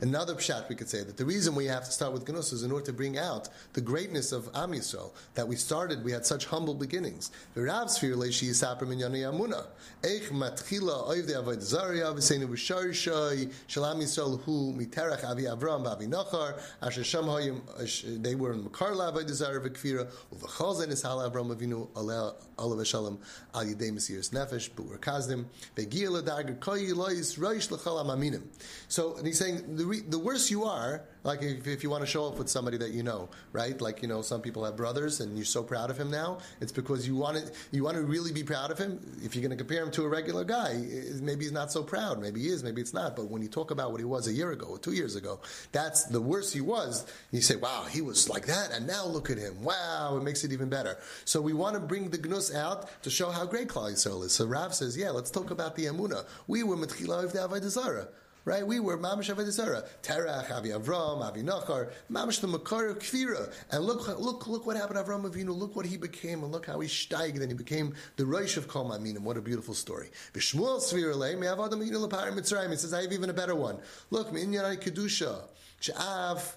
Another 0.01 0.35
pshat 0.35 0.69
we 0.69 0.75
could 0.75 0.89
say 0.89 1.03
that 1.05 1.17
the 1.17 1.25
reason 1.25 1.55
we 1.55 1.67
have 1.67 1.85
to 1.85 1.93
start 1.93 2.13
with 2.13 2.29
Gnus 2.29 2.53
is 2.53 2.65
in 2.65 2.73
order 2.73 2.87
to 2.87 2.93
bring 2.93 3.17
out 3.17 3.49
the 3.75 3.81
greatness 3.81 4.33
of 4.33 4.51
Am 4.55 4.73
Yisrael, 4.73 5.13
that 5.35 5.47
we 5.47 5.55
started, 5.55 6.05
we 6.05 6.11
had 6.11 6.27
such 6.27 6.47
humble 6.47 6.75
beginnings. 6.75 7.31
V'rav 7.57 7.91
sphere 7.91 8.17
leishi 8.17 8.49
yisaper 8.49 8.89
min 8.89 8.99
yani 8.99 9.21
amuna. 9.21 9.67
Eich 10.03 10.29
matchila 10.31 11.09
oiv 11.09 11.29
de 11.29 11.39
avoid 11.39 11.63
zaria 11.63 12.07
v'seinu 12.07 12.49
v'shar 12.49 12.93
shai 12.93 13.49
shel 13.69 13.87
Am 13.87 14.01
Yisrael 14.01 14.41
hu 14.43 14.75
miterach 14.75 15.25
avi 15.25 15.45
Avram 15.45 15.85
v'avi 15.85 16.09
Nachar 16.09 16.61
asher 16.83 17.05
sham 17.05 17.25
hayim 17.27 18.23
they 18.23 18.35
were 18.35 18.53
in 18.53 18.65
Makar 18.65 18.93
la'avoid 18.95 19.31
zaria 19.31 19.61
v'kfira 19.61 20.11
uv'chal 20.35 20.77
zen 20.77 20.91
is 20.91 21.03
hal 21.03 21.19
Avram 21.19 21.55
avinu 21.55 21.89
alav 22.09 22.79
v'shalom 22.79 23.19
al 23.55 23.65
yidei 23.65 23.91
mesiris 23.93 24.31
nefesh 24.31 24.71
b'ur 24.71 24.99
kazdim 24.99 25.47
l'darga 25.77 26.59
koyi 26.59 26.95
lois 26.95 27.39
so, 28.89 29.17
and 29.17 29.27
he's 29.27 29.39
saying 29.39 29.77
the, 29.77 29.85
re, 29.85 30.01
the 30.01 30.19
worse 30.19 30.51
you 30.51 30.65
are, 30.65 31.03
like 31.29 31.43
if, 31.43 31.67
if, 31.67 31.83
you 31.83 31.91
want 31.91 32.03
to 32.03 32.07
show 32.07 32.25
off 32.25 32.39
with 32.39 32.49
somebody 32.49 32.79
that 32.79 32.93
you 32.93 33.03
know, 33.03 33.29
right? 33.53 33.79
Like 33.79 34.01
you 34.01 34.09
know, 34.09 34.23
some 34.23 34.41
people 34.41 34.65
have 34.65 34.77
brothers, 34.77 35.21
and 35.21 35.37
you're 35.37 35.45
so 35.45 35.63
proud 35.63 35.91
of 35.91 35.99
him 35.99 36.11
now. 36.11 36.39
It's 36.63 36.73
because 36.73 37.07
you 37.07 37.17
want 37.17 37.37
to 37.37 37.53
you 37.71 37.85
want 37.85 37.99
to 37.99 38.03
really 38.03 38.33
be 38.33 38.43
proud 38.43 38.71
of 38.71 38.79
him. 38.79 38.99
If 39.23 39.37
you're 39.37 39.43
going 39.43 39.57
to 39.57 39.63
compare 39.63 39.83
him 39.83 39.91
to 39.93 40.05
a 40.05 40.09
regular 40.09 40.43
guy, 40.43 40.73
eh, 40.73 41.19
maybe 41.21 41.45
he's 41.45 41.53
not 41.53 41.71
so 41.71 41.83
proud. 41.83 42.19
Maybe 42.19 42.41
he 42.41 42.49
is. 42.49 42.65
Maybe 42.65 42.81
it's 42.81 42.95
not. 42.95 43.15
But 43.15 43.31
when 43.31 43.43
you 43.43 43.49
talk 43.49 43.71
about 43.71 43.93
what 43.93 44.01
he 44.01 44.07
was 44.07 44.27
a 44.27 44.33
year 44.33 44.53
ago 44.53 44.69
or 44.69 44.79
two 44.79 44.93
years 44.93 45.17
ago, 45.17 45.41
that's 45.71 46.05
the 46.05 46.21
worse 46.21 46.51
he 46.51 46.63
was. 46.63 47.07
You 47.31 47.43
say, 47.43 47.57
"Wow, 47.57 47.85
he 47.91 48.01
was 48.01 48.31
like 48.31 48.47
that," 48.47 48.73
and 48.73 48.87
now 48.87 49.05
look 49.05 49.29
at 49.29 49.37
him. 49.37 49.63
Wow, 49.63 50.17
it 50.17 50.23
makes 50.23 50.45
it 50.45 50.53
even 50.53 50.71
better. 50.71 50.97
So 51.27 51.43
we 51.43 51.53
want 51.53 51.75
to 51.75 51.81
bring 51.81 52.09
the 52.09 52.17
gnus 52.17 52.55
out 52.55 53.03
to 53.03 53.11
show 53.11 53.29
how 53.31 53.45
great 53.45 53.69
Klal 53.69 53.93
Yisrael 53.93 54.25
is. 54.25 54.33
So 54.33 54.47
Rav 54.47 54.75
says, 54.75 54.97
"Yeah, 54.97 55.11
let's 55.11 55.31
talk 55.31 55.51
about 55.51 55.77
the 55.77 55.85
Amuna. 55.85 56.25
We 56.47 56.63
were 56.63 56.77
Metchila 56.77 57.23
of 57.25 57.35
the 57.35 57.41
Avodah 57.41 57.69
Zarah." 57.69 58.09
Right? 58.49 58.67
We 58.67 58.81
were 58.81 58.97
mamish 58.97 59.33
avodah 59.33 59.51
zara, 59.51 59.85
Terach, 60.03 60.51
Avi 60.51 60.71
Avram, 60.71 61.21
Avi 61.23 61.43
Nachar, 61.43 61.91
mamish 62.11 62.41
the 62.41 62.49
makar 62.49 62.89
of 62.89 62.99
kfira. 62.99 63.53
And 63.71 63.85
look, 63.85 64.09
look, 64.19 64.49
look 64.49 64.67
what 64.67 64.77
happened 64.77 64.99
Avram 64.99 65.31
Avinu. 65.31 65.57
Look 65.57 65.77
what 65.77 65.85
he 65.85 65.99
became, 65.99 66.43
and 66.43 66.51
look 66.51 66.67
how 66.67 66.81
he 66.81 66.89
steiged, 66.89 67.37
and 67.37 67.49
he 67.49 67.55
became 67.55 67.95
the 68.17 68.25
Rosh 68.25 68.57
of 68.57 68.67
Kol 68.67 68.91
Maminim. 68.91 69.21
What 69.21 69.37
a 69.37 69.43
beautiful 69.43 69.75
story. 69.75 70.09
B'Shmuel 70.33 70.81
Svirle, 70.81 71.39
me 71.39 71.47
have 71.47 71.61
Adam 71.61 71.81
Avinu 71.81 72.09
Mitzrayim. 72.09 72.73
It 72.73 72.81
says 72.81 72.95
I 72.95 73.03
have 73.03 73.13
even 73.13 73.29
a 73.29 73.35
better 73.35 73.55
one. 73.55 73.79
Look, 74.11 74.33
Minyanai 74.33 74.83
Kedusha, 74.83 75.43
Sha'av. 75.83 76.55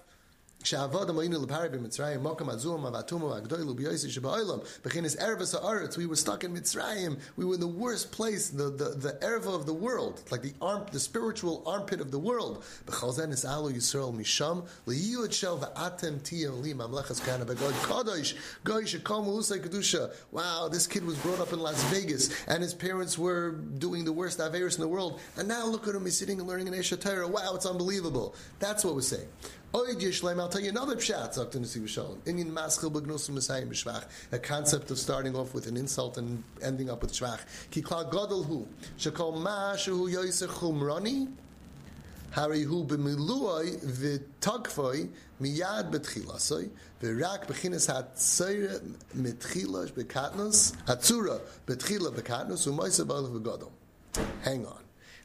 כשעבודם 0.62 1.18
היינו 1.18 1.46
לפרי 1.46 1.68
במצרים, 1.68 2.20
מוקם 2.20 2.50
הזום, 2.50 2.84
והתומו, 2.84 3.34
הגדולו, 3.34 3.74
ביוסי 3.74 4.10
שבעולם, 4.10 4.58
בכנס 4.84 5.16
ערבס 5.16 5.54
הארץ, 5.54 5.96
we 5.96 6.06
were 6.06 6.16
stuck 6.16 6.44
in 6.44 6.52
Mitzrayim, 6.54 7.16
we 7.36 7.44
were 7.44 7.54
in 7.54 7.60
the 7.60 7.66
worst 7.66 8.12
place, 8.12 8.48
the, 8.48 8.70
the, 8.70 8.88
the 9.06 9.12
erva 9.22 9.54
of 9.54 9.66
the 9.66 9.74
world, 9.74 10.22
like 10.30 10.42
the 10.42 10.54
arm, 10.60 10.82
the 10.92 11.00
spiritual 11.00 11.62
armpit 11.66 12.00
of 12.00 12.10
the 12.10 12.18
world. 12.18 12.62
בכל 12.86 13.12
זה 13.12 13.26
נסעלו 13.26 13.70
ישראל 13.70 14.12
משם, 14.12 14.60
להיות 14.86 15.32
של 15.32 15.52
ואתם 15.60 16.18
תהיו 16.22 16.62
לי 16.62 16.72
ממלכת 16.72 17.16
כהנה 17.16 17.44
בגוי 17.44 17.74
קודש, 17.86 18.34
גוי 18.66 18.86
שקום 18.86 19.28
ולוסי 19.28 19.60
קדושה. 19.60 20.04
Wow, 20.32 20.68
this 20.68 20.86
kid 20.86 21.04
was 21.04 21.16
brought 21.16 21.40
up 21.40 21.52
in 21.52 21.60
Las 21.60 21.82
Vegas, 21.84 22.30
and 22.46 22.62
his 22.62 22.74
parents 22.74 23.18
were 23.18 23.52
doing 23.78 24.04
the 24.04 24.12
worst 24.12 24.38
Averis 24.38 24.76
in 24.76 24.80
the 24.80 24.88
world, 24.88 25.20
and 25.36 25.48
now 25.48 25.64
look 25.66 25.88
at 25.88 25.94
him, 25.94 26.04
he's 26.04 26.16
sitting 26.16 26.38
and 26.40 26.48
learning 26.48 26.68
in 26.68 26.74
Aish 26.74 26.96
HaTorah. 26.96 27.28
Wow, 27.28 27.54
it's 27.54 27.66
unbelievable. 27.66 28.34
That's 28.58 28.84
what 28.84 28.94
we're 28.94 29.02
saying. 29.14 29.28
I'll 29.74 30.48
tell 30.48 30.60
you 30.60 30.68
another 30.68 30.96
pshat, 30.96 31.34
maschil. 31.34 34.18
A 34.32 34.38
concept 34.38 34.90
of 34.90 34.98
starting 34.98 35.34
off 35.34 35.54
with 35.54 35.66
an 35.66 35.78
insult 35.78 36.18
and 36.18 36.44
ending 36.62 36.90
up 36.90 37.00
with 37.00 37.12
shvach. 37.12 37.40
Miyad. 45.40 45.90
Hang 54.42 54.66
on. 54.66 54.82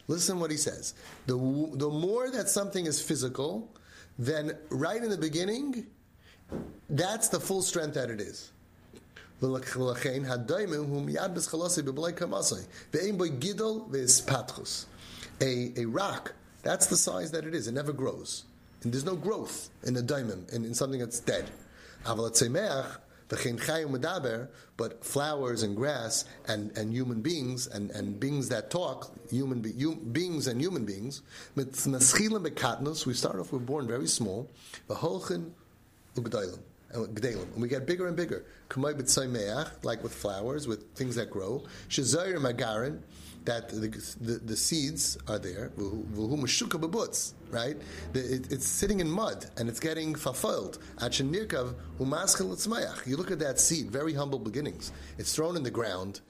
Listen 0.08 0.40
what 0.40 0.52
he 0.52 0.58
says. 0.58 0.94
The, 1.26 1.34
the 1.34 1.90
more 1.90 2.30
that 2.30 2.50
something 2.50 2.86
is 2.86 3.02
physical, 3.02 3.70
then 4.18 4.58
right 4.70 5.02
in 5.02 5.10
the 5.10 5.18
beginning, 5.18 5.88
that's 6.90 7.28
the 7.30 7.40
full 7.40 7.62
strength 7.62 7.94
that 7.96 8.10
it 8.10 8.22
is. 8.22 8.52
A, 15.42 15.72
a 15.78 15.86
rock, 15.86 16.34
that's 16.64 16.88
the 16.88 16.98
size 16.98 17.32
that 17.32 17.46
it 17.46 17.54
is. 17.54 17.68
It 17.68 17.74
never 17.74 17.94
grows. 17.94 18.46
And 18.84 18.92
there's 18.92 19.06
no 19.06 19.16
growth 19.16 19.70
in 19.84 19.96
a 19.98 20.02
diamond, 20.02 20.50
in, 20.52 20.66
in 20.66 20.74
something 20.74 21.00
that's 21.00 21.20
dead. 21.20 21.46
But 24.78 25.04
flowers 25.04 25.64
and 25.64 25.76
grass 25.76 26.26
and, 26.48 26.76
and 26.78 26.94
human 26.94 27.22
beings 27.22 27.68
and, 27.68 27.92
and 27.92 28.20
beings 28.20 28.50
that 28.50 28.70
talk, 28.70 29.12
human 29.30 29.62
be, 29.62 29.74
hum, 29.74 30.00
beings 30.12 30.48
and 30.48 30.62
human 30.62 30.86
beings, 30.86 31.22
we 31.56 33.14
start 33.14 33.40
off, 33.40 33.52
we're 33.52 33.60
born 33.60 33.88
very 33.88 34.08
small, 34.08 34.50
uh, 34.90 34.96
and 36.94 37.62
we 37.62 37.68
get 37.68 37.86
bigger 37.86 38.08
and 38.08 38.16
bigger. 38.16 38.46
Like 39.84 40.04
with 40.04 40.14
flowers, 40.14 40.68
with 40.68 40.94
things 40.96 41.16
that 41.16 41.30
grow 41.30 41.64
that 43.48 43.70
the, 43.70 43.90
the, 44.22 44.40
the 44.40 44.56
seeds 44.56 45.18
are 45.28 45.40
there, 45.40 45.72
right? 47.50 47.78
It, 48.14 48.52
it's 48.52 48.68
sitting 48.68 49.00
in 49.00 49.10
mud 49.10 49.46
and 49.58 49.70
it's 49.70 49.80
getting 49.80 50.16
fulfilled. 50.16 50.80
You 53.06 53.18
look 53.18 53.32
at 53.32 53.40
that 53.40 53.60
seed, 53.60 53.90
very 53.90 54.14
humble 54.14 54.40
beginnings. 54.40 54.92
It's 55.18 55.34
thrown 55.34 55.56
in 55.56 55.64
the 55.64 55.72
ground, 55.72 56.22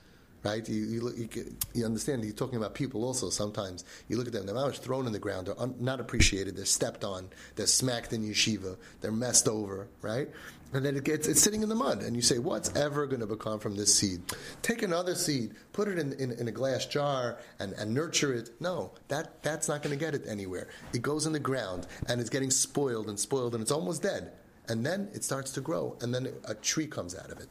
right? 0.43 0.67
You, 0.67 0.85
you, 0.85 1.01
look, 1.01 1.17
you, 1.17 1.55
you, 1.73 1.85
understand, 1.85 2.23
you're 2.23 2.33
talking 2.33 2.57
about 2.57 2.73
people 2.73 3.03
also 3.03 3.29
sometimes. 3.29 3.83
You 4.07 4.17
look 4.17 4.27
at 4.27 4.33
them, 4.33 4.45
they're 4.45 4.55
much 4.55 4.79
thrown 4.79 5.05
in 5.07 5.13
the 5.13 5.19
ground, 5.19 5.47
they're 5.47 5.59
un, 5.59 5.75
not 5.79 5.99
appreciated, 5.99 6.55
they're 6.55 6.65
stepped 6.65 7.03
on, 7.03 7.29
they're 7.55 7.67
smacked 7.67 8.13
in 8.13 8.23
yeshiva, 8.23 8.77
they're 9.01 9.11
messed 9.11 9.47
over, 9.47 9.87
right? 10.01 10.29
And 10.73 10.85
then 10.85 10.97
it 10.97 11.05
gets, 11.05 11.27
it's 11.27 11.41
sitting 11.41 11.63
in 11.63 11.69
the 11.69 11.75
mud, 11.75 12.01
and 12.01 12.15
you 12.15 12.21
say, 12.21 12.39
what's 12.39 12.75
ever 12.75 13.07
going 13.07 13.21
to 13.21 13.27
become 13.27 13.59
from 13.59 13.77
this 13.77 13.95
seed? 13.95 14.21
Take 14.61 14.83
another 14.83 15.15
seed, 15.15 15.53
put 15.71 15.87
it 15.87 15.97
in, 15.97 16.11
in, 16.13 16.31
in 16.33 16.47
a 16.49 16.51
glass 16.51 16.85
jar, 16.85 17.39
and, 17.59 17.71
and 17.73 17.93
nurture 17.93 18.33
it. 18.33 18.49
No, 18.59 18.91
that, 19.07 19.41
that's 19.43 19.69
not 19.69 19.81
going 19.81 19.97
to 19.97 20.03
get 20.03 20.13
it 20.13 20.23
anywhere. 20.27 20.67
It 20.93 21.01
goes 21.01 21.25
in 21.25 21.31
the 21.31 21.39
ground, 21.39 21.87
and 22.09 22.19
it's 22.19 22.29
getting 22.29 22.51
spoiled 22.51 23.07
and 23.07 23.17
spoiled, 23.17 23.53
and 23.53 23.61
it's 23.61 23.71
almost 23.71 24.03
dead 24.03 24.33
and 24.69 24.85
then 24.85 25.09
it 25.13 25.23
starts 25.23 25.51
to 25.51 25.61
grow, 25.61 25.95
and 26.01 26.13
then 26.13 26.33
a 26.45 26.53
tree 26.55 26.87
comes 26.87 27.15
out 27.15 27.31
of 27.31 27.39
it. 27.39 27.47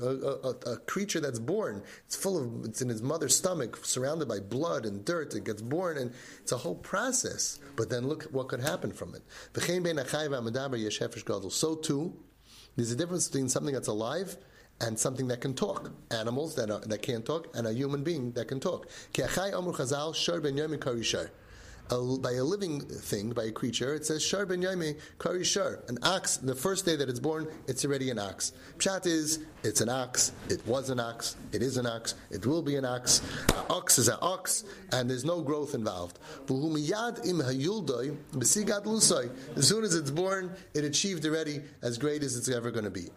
A, 0.00 0.76
creature 0.86 1.20
that's 1.20 1.38
born, 1.38 1.82
it's 2.06 2.16
full 2.16 2.38
of, 2.38 2.64
it's 2.64 2.82
in 2.82 2.88
his 2.88 3.02
mother's 3.02 3.36
stomach, 3.36 3.78
surrounded 3.84 4.28
by 4.28 4.40
blood 4.40 4.84
and 4.84 5.04
dirt. 5.04 5.34
It 5.34 5.44
gets 5.44 5.62
born, 5.62 5.96
and 5.98 6.12
it's 6.40 6.52
a 6.52 6.58
whole 6.58 6.74
process. 6.74 7.58
But 7.76 7.88
then 7.88 8.06
look 8.06 8.24
what 8.24 8.48
could 8.48 8.60
happen 8.60 8.92
from 8.92 9.14
it. 9.14 9.22
So 11.50 11.74
too, 11.76 12.14
there's 12.76 12.90
a 12.92 12.96
difference 12.96 13.28
between 13.28 13.48
something 13.48 13.74
that's 13.74 13.88
alive 13.88 14.36
and 14.80 14.98
something 14.98 15.28
that 15.28 15.40
can 15.40 15.54
talk. 15.54 15.90
Animals 16.10 16.54
that, 16.56 16.70
are, 16.70 16.80
that 16.80 17.02
can't 17.02 17.24
talk, 17.24 17.48
and 17.54 17.66
a 17.66 17.72
human 17.72 18.02
being 18.02 18.32
that 18.32 18.48
can 18.48 18.60
talk 18.60 18.88
a, 21.90 22.18
by 22.18 22.32
a 22.32 22.44
living 22.44 22.80
thing, 22.80 23.30
by 23.30 23.44
a 23.44 23.50
creature, 23.50 23.94
it 23.94 24.06
says 24.06 24.22
shar 24.22 24.46
ben 24.46 24.62
yaimi 24.62 24.98
kari 25.18 25.44
shar. 25.44 25.82
An 25.88 25.98
ox, 26.02 26.36
the 26.36 26.54
first 26.54 26.86
day 26.86 26.96
that 26.96 27.08
it's 27.08 27.20
born, 27.20 27.48
it's 27.66 27.84
already 27.84 28.10
an 28.10 28.18
ox. 28.18 28.52
Pshat 28.78 29.06
is, 29.06 29.40
it's 29.62 29.80
an 29.80 29.88
ox, 29.88 30.32
it 30.48 30.66
was 30.66 30.90
an 30.90 31.00
ox, 31.00 31.36
it 31.52 31.62
is 31.62 31.76
an 31.76 31.86
ox, 31.86 32.14
it 32.30 32.46
will 32.46 32.62
be 32.62 32.76
an 32.76 32.84
ox. 32.84 33.20
An 33.48 33.64
ox 33.70 33.98
is 33.98 34.08
an 34.08 34.18
ox, 34.22 34.64
and 34.92 35.10
there's 35.10 35.24
no 35.24 35.40
growth 35.42 35.74
involved. 35.74 36.18
As 39.56 39.68
soon 39.68 39.84
as 39.84 39.94
it's 39.94 40.10
born, 40.10 40.54
it 40.74 40.84
achieved 40.84 41.26
already 41.26 41.60
as 41.82 41.98
great 41.98 42.22
as 42.22 42.36
it's 42.36 42.48
ever 42.48 42.70
going 42.70 42.84
to 42.84 42.90
be. 42.90 43.08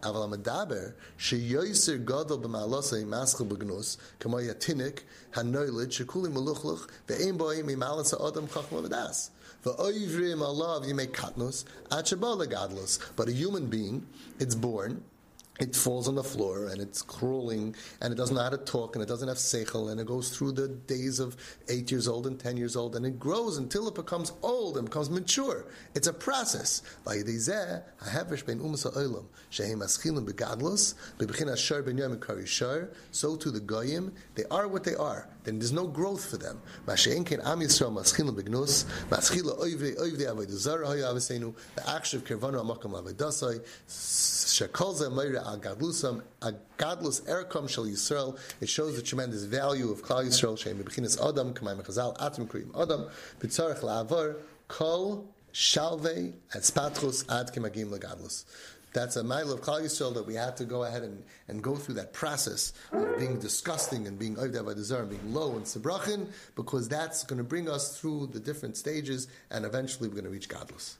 adam 8.34 8.48
chachma 8.64 8.88
v'das. 8.88 9.30
V'oivrim 9.64 10.40
alav 10.40 10.84
yimei 10.84 11.06
katnus 11.06 11.64
at 11.90 13.16
But 13.16 13.28
a 13.28 13.32
human 13.32 13.66
being, 13.66 14.06
it's 14.38 14.54
born, 14.54 15.02
it 15.60 15.76
falls 15.76 16.08
on 16.08 16.16
the 16.16 16.24
floor 16.24 16.66
and 16.66 16.80
it's 16.80 17.00
crawling 17.00 17.76
and 18.00 18.12
it 18.12 18.16
doesn't 18.16 18.34
know 18.34 18.42
how 18.42 18.50
to 18.50 18.58
talk 18.58 18.96
and 18.96 19.02
it 19.04 19.06
doesn't 19.06 19.28
have 19.28 19.36
seichel 19.36 19.92
and 19.92 20.00
it 20.00 20.06
goes 20.06 20.36
through 20.36 20.50
the 20.50 20.66
days 20.66 21.20
of 21.20 21.36
eight 21.68 21.92
years 21.92 22.08
old 22.08 22.26
and 22.26 22.40
ten 22.40 22.56
years 22.56 22.74
old 22.74 22.96
and 22.96 23.06
it 23.06 23.20
grows 23.20 23.56
until 23.56 23.86
it 23.86 23.94
becomes 23.94 24.32
old 24.42 24.76
and 24.76 24.86
becomes 24.86 25.10
mature. 25.10 25.66
It's 25.94 26.08
a 26.08 26.12
process. 26.12 26.82
So 33.12 33.36
to 33.36 33.50
the 33.50 33.60
goyim, 33.64 34.12
they 34.34 34.44
are 34.50 34.68
what 34.68 34.84
they 34.84 34.94
are. 34.96 35.28
Then 35.44 35.58
there's 35.58 35.72
no 35.72 35.86
growth 35.86 36.24
for 36.30 36.36
them. 36.38 36.60
It 48.60 48.68
shows 48.68 48.96
the 48.96 49.02
tremendous 49.02 49.44
value 49.44 49.90
of 49.90 50.02
Klal 50.02 50.24
Yisrael. 50.24 50.58
Shem 50.58 50.82
bechinas 50.82 51.28
Adam 51.28 51.54
k'mayim 51.54 51.82
mechazal 51.82 52.16
atim 52.18 52.48
krim 52.48 52.72
Adam 52.78 53.06
b'tzarech 53.40 53.80
la'avar 53.80 54.36
kol 54.68 55.28
shalvei 55.52 56.32
at 56.54 56.62
spatchus 56.62 57.24
ad 57.30 57.52
kemagim 57.54 57.90
legadlus. 57.90 58.44
That's 58.94 59.16
a 59.16 59.24
mile 59.24 59.52
of 59.52 59.60
Klal 59.60 59.82
Yisrael 59.82 60.14
that 60.14 60.24
we 60.24 60.34
have 60.34 60.54
to 60.54 60.64
go 60.64 60.84
ahead 60.84 61.02
and, 61.02 61.22
and 61.48 61.62
go 61.62 61.74
through 61.74 61.96
that 61.96 62.12
process 62.12 62.72
of 62.92 63.18
being 63.18 63.40
disgusting 63.40 64.06
and 64.06 64.18
being 64.18 64.38
the 64.38 65.00
and 65.00 65.10
being 65.10 65.34
low 65.34 65.56
and 65.56 65.64
Sebrachin, 65.64 66.28
because 66.54 66.88
that's 66.88 67.24
going 67.24 67.38
to 67.38 67.44
bring 67.44 67.68
us 67.68 67.98
through 68.00 68.28
the 68.28 68.40
different 68.40 68.76
stages, 68.76 69.26
and 69.50 69.64
eventually 69.64 70.08
we're 70.08 70.14
going 70.14 70.24
to 70.24 70.30
reach 70.30 70.48
gadlus. 70.48 70.94